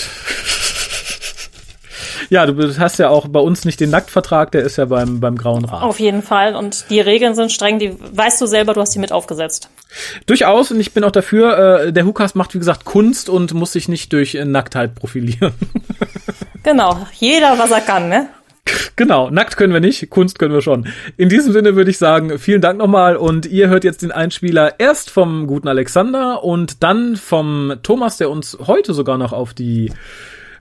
[2.30, 5.36] Ja, du hast ja auch bei uns nicht den Nacktvertrag, der ist ja beim, beim
[5.36, 5.82] Grauen Rat.
[5.82, 6.54] Auf jeden Fall.
[6.54, 9.68] Und die Regeln sind streng, die weißt du selber, du hast die mit aufgesetzt.
[10.26, 13.72] Durchaus, und ich bin auch dafür, äh, der Hukas macht, wie gesagt, Kunst und muss
[13.72, 15.52] sich nicht durch äh, Nacktheit profilieren.
[16.62, 18.28] genau, jeder, was er kann, ne?
[18.94, 20.86] Genau, nackt können wir nicht, Kunst können wir schon.
[21.16, 24.78] In diesem Sinne würde ich sagen, vielen Dank nochmal und ihr hört jetzt den Einspieler
[24.78, 29.90] erst vom guten Alexander und dann vom Thomas, der uns heute sogar noch auf die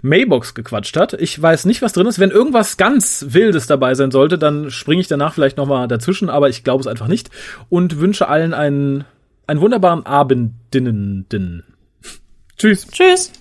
[0.02, 1.14] Maybox gequatscht hat.
[1.14, 2.20] Ich weiß nicht, was drin ist.
[2.20, 6.50] Wenn irgendwas ganz Wildes dabei sein sollte, dann springe ich danach vielleicht nochmal dazwischen, aber
[6.50, 7.30] ich glaube es einfach nicht.
[7.70, 9.06] Und wünsche allen einen,
[9.48, 11.64] einen wunderbaren Abendinnen.
[12.58, 12.88] Tschüss.
[12.88, 13.32] Tschüss.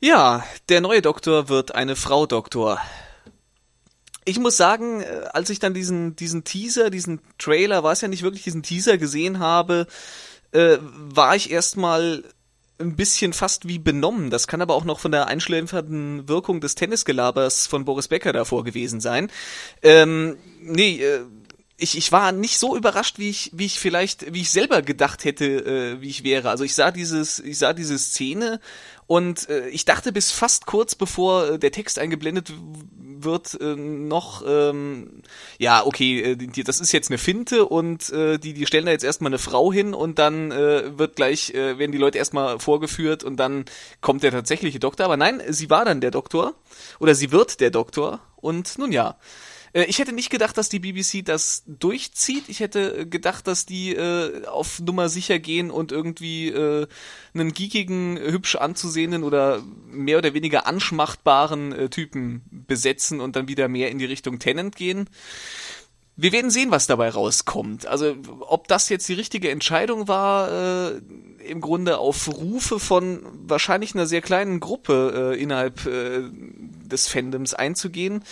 [0.00, 2.80] Ja, der neue Doktor wird eine Frau Doktor.
[4.24, 8.08] Ich muss sagen, äh, als ich dann diesen, diesen Teaser, diesen Trailer, war es ja
[8.08, 9.86] nicht wirklich diesen Teaser gesehen habe,
[10.52, 12.24] äh, war ich erstmal
[12.78, 14.30] ein bisschen fast wie benommen.
[14.30, 18.64] Das kann aber auch noch von der einschläfernden Wirkung des Tennisgelabers von Boris Becker davor
[18.64, 19.30] gewesen sein.
[19.82, 21.20] Ähm, nee, äh,
[21.82, 25.24] ich, ich war nicht so überrascht, wie ich, wie ich vielleicht, wie ich selber gedacht
[25.24, 26.48] hätte, äh, wie ich wäre.
[26.50, 28.60] Also ich sah dieses, ich sah diese Szene
[29.06, 32.52] und äh, ich dachte bis fast kurz bevor äh, der Text eingeblendet
[33.24, 35.22] wird, äh, noch, ähm,
[35.58, 38.92] ja, okay, äh, die, das ist jetzt eine Finte und äh, die, die stellen da
[38.92, 42.58] jetzt erstmal eine Frau hin und dann äh, wird gleich, äh, werden die Leute erstmal
[42.58, 43.64] vorgeführt und dann
[44.00, 45.04] kommt der tatsächliche Doktor.
[45.04, 46.54] Aber nein, sie war dann der Doktor
[46.98, 49.16] oder sie wird der Doktor und nun ja.
[49.72, 52.44] Äh, ich hätte nicht gedacht, dass die BBC das durchzieht.
[52.48, 56.86] Ich hätte gedacht, dass die äh, auf Nummer sicher gehen und irgendwie äh,
[57.34, 63.68] einen geekigen, hübsch anzusehenden oder mehr oder weniger anschmachtbaren äh, Typen besetzen und dann wieder
[63.68, 65.08] mehr in die Richtung Tennant gehen.
[66.14, 67.86] Wir werden sehen, was dabei rauskommt.
[67.86, 71.00] Also ob das jetzt die richtige Entscheidung war, äh,
[71.48, 76.22] im Grunde auf Rufe von wahrscheinlich einer sehr kleinen Gruppe äh, innerhalb äh,
[76.92, 78.22] des Fandoms einzugehen,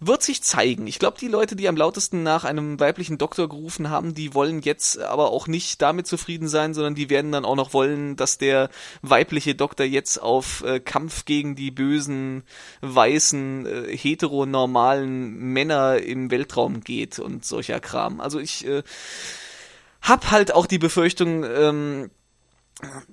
[0.00, 0.86] wird sich zeigen.
[0.86, 4.62] Ich glaube, die Leute, die am lautesten nach einem weiblichen Doktor gerufen haben, die wollen
[4.62, 8.38] jetzt aber auch nicht damit zufrieden sein, sondern die werden dann auch noch wollen, dass
[8.38, 8.70] der
[9.02, 12.42] weibliche Doktor jetzt auf äh, Kampf gegen die bösen,
[12.80, 18.20] weißen, äh, heteronormalen Männer im Weltraum geht und solcher Kram.
[18.20, 18.82] Also ich äh,
[20.02, 22.10] hab halt auch die Befürchtung, ähm,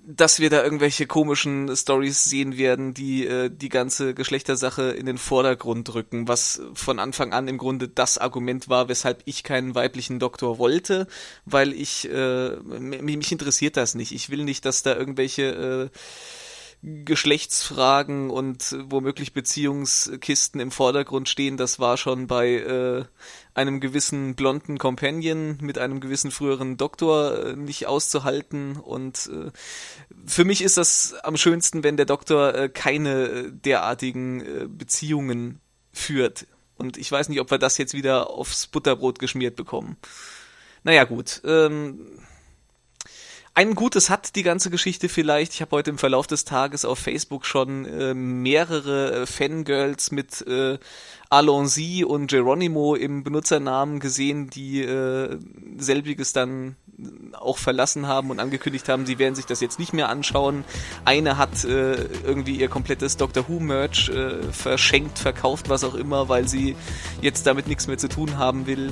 [0.05, 5.17] dass wir da irgendwelche komischen Stories sehen werden, die äh, die ganze Geschlechtersache in den
[5.17, 10.19] Vordergrund rücken, was von Anfang an im Grunde das Argument war, weshalb ich keinen weiblichen
[10.19, 11.07] Doktor wollte,
[11.45, 14.11] weil ich äh, mich interessiert das nicht.
[14.11, 15.97] Ich will nicht, dass da irgendwelche äh,
[16.83, 21.55] Geschlechtsfragen und womöglich Beziehungskisten im Vordergrund stehen.
[21.55, 23.05] Das war schon bei äh,
[23.55, 28.77] einem gewissen blonden Companion mit einem gewissen früheren Doktor äh, nicht auszuhalten.
[28.77, 29.51] Und äh,
[30.25, 35.59] für mich ist das am schönsten, wenn der Doktor äh, keine derartigen Beziehungen
[35.91, 36.47] führt.
[36.75, 39.97] Und ich weiß nicht, ob wir das jetzt wieder aufs Butterbrot geschmiert bekommen.
[40.83, 41.41] Naja gut.
[41.45, 41.99] Ähm,
[43.55, 45.53] ein Gutes hat die ganze Geschichte vielleicht.
[45.53, 50.41] Ich habe heute im Verlauf des Tages auf Facebook schon äh, mehrere äh, Fangirls mit
[50.47, 50.79] äh,
[51.29, 55.37] Alonzi und Geronimo im Benutzernamen gesehen, die äh,
[55.77, 56.77] selbiges dann
[57.33, 60.63] auch verlassen haben und angekündigt haben, sie werden sich das jetzt nicht mehr anschauen.
[61.05, 61.93] Eine hat äh,
[62.25, 66.75] irgendwie ihr komplettes Doctor Who Merch äh, verschenkt, verkauft, was auch immer, weil sie
[67.21, 68.91] jetzt damit nichts mehr zu tun haben will.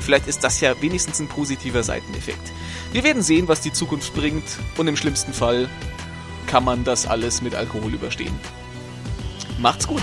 [0.00, 2.52] Vielleicht ist das ja wenigstens ein positiver Seiteneffekt.
[2.92, 4.44] Wir werden sehen, was die Zukunft bringt
[4.76, 5.68] und im schlimmsten Fall
[6.46, 8.38] kann man das alles mit Alkohol überstehen.
[9.58, 10.02] Macht's gut!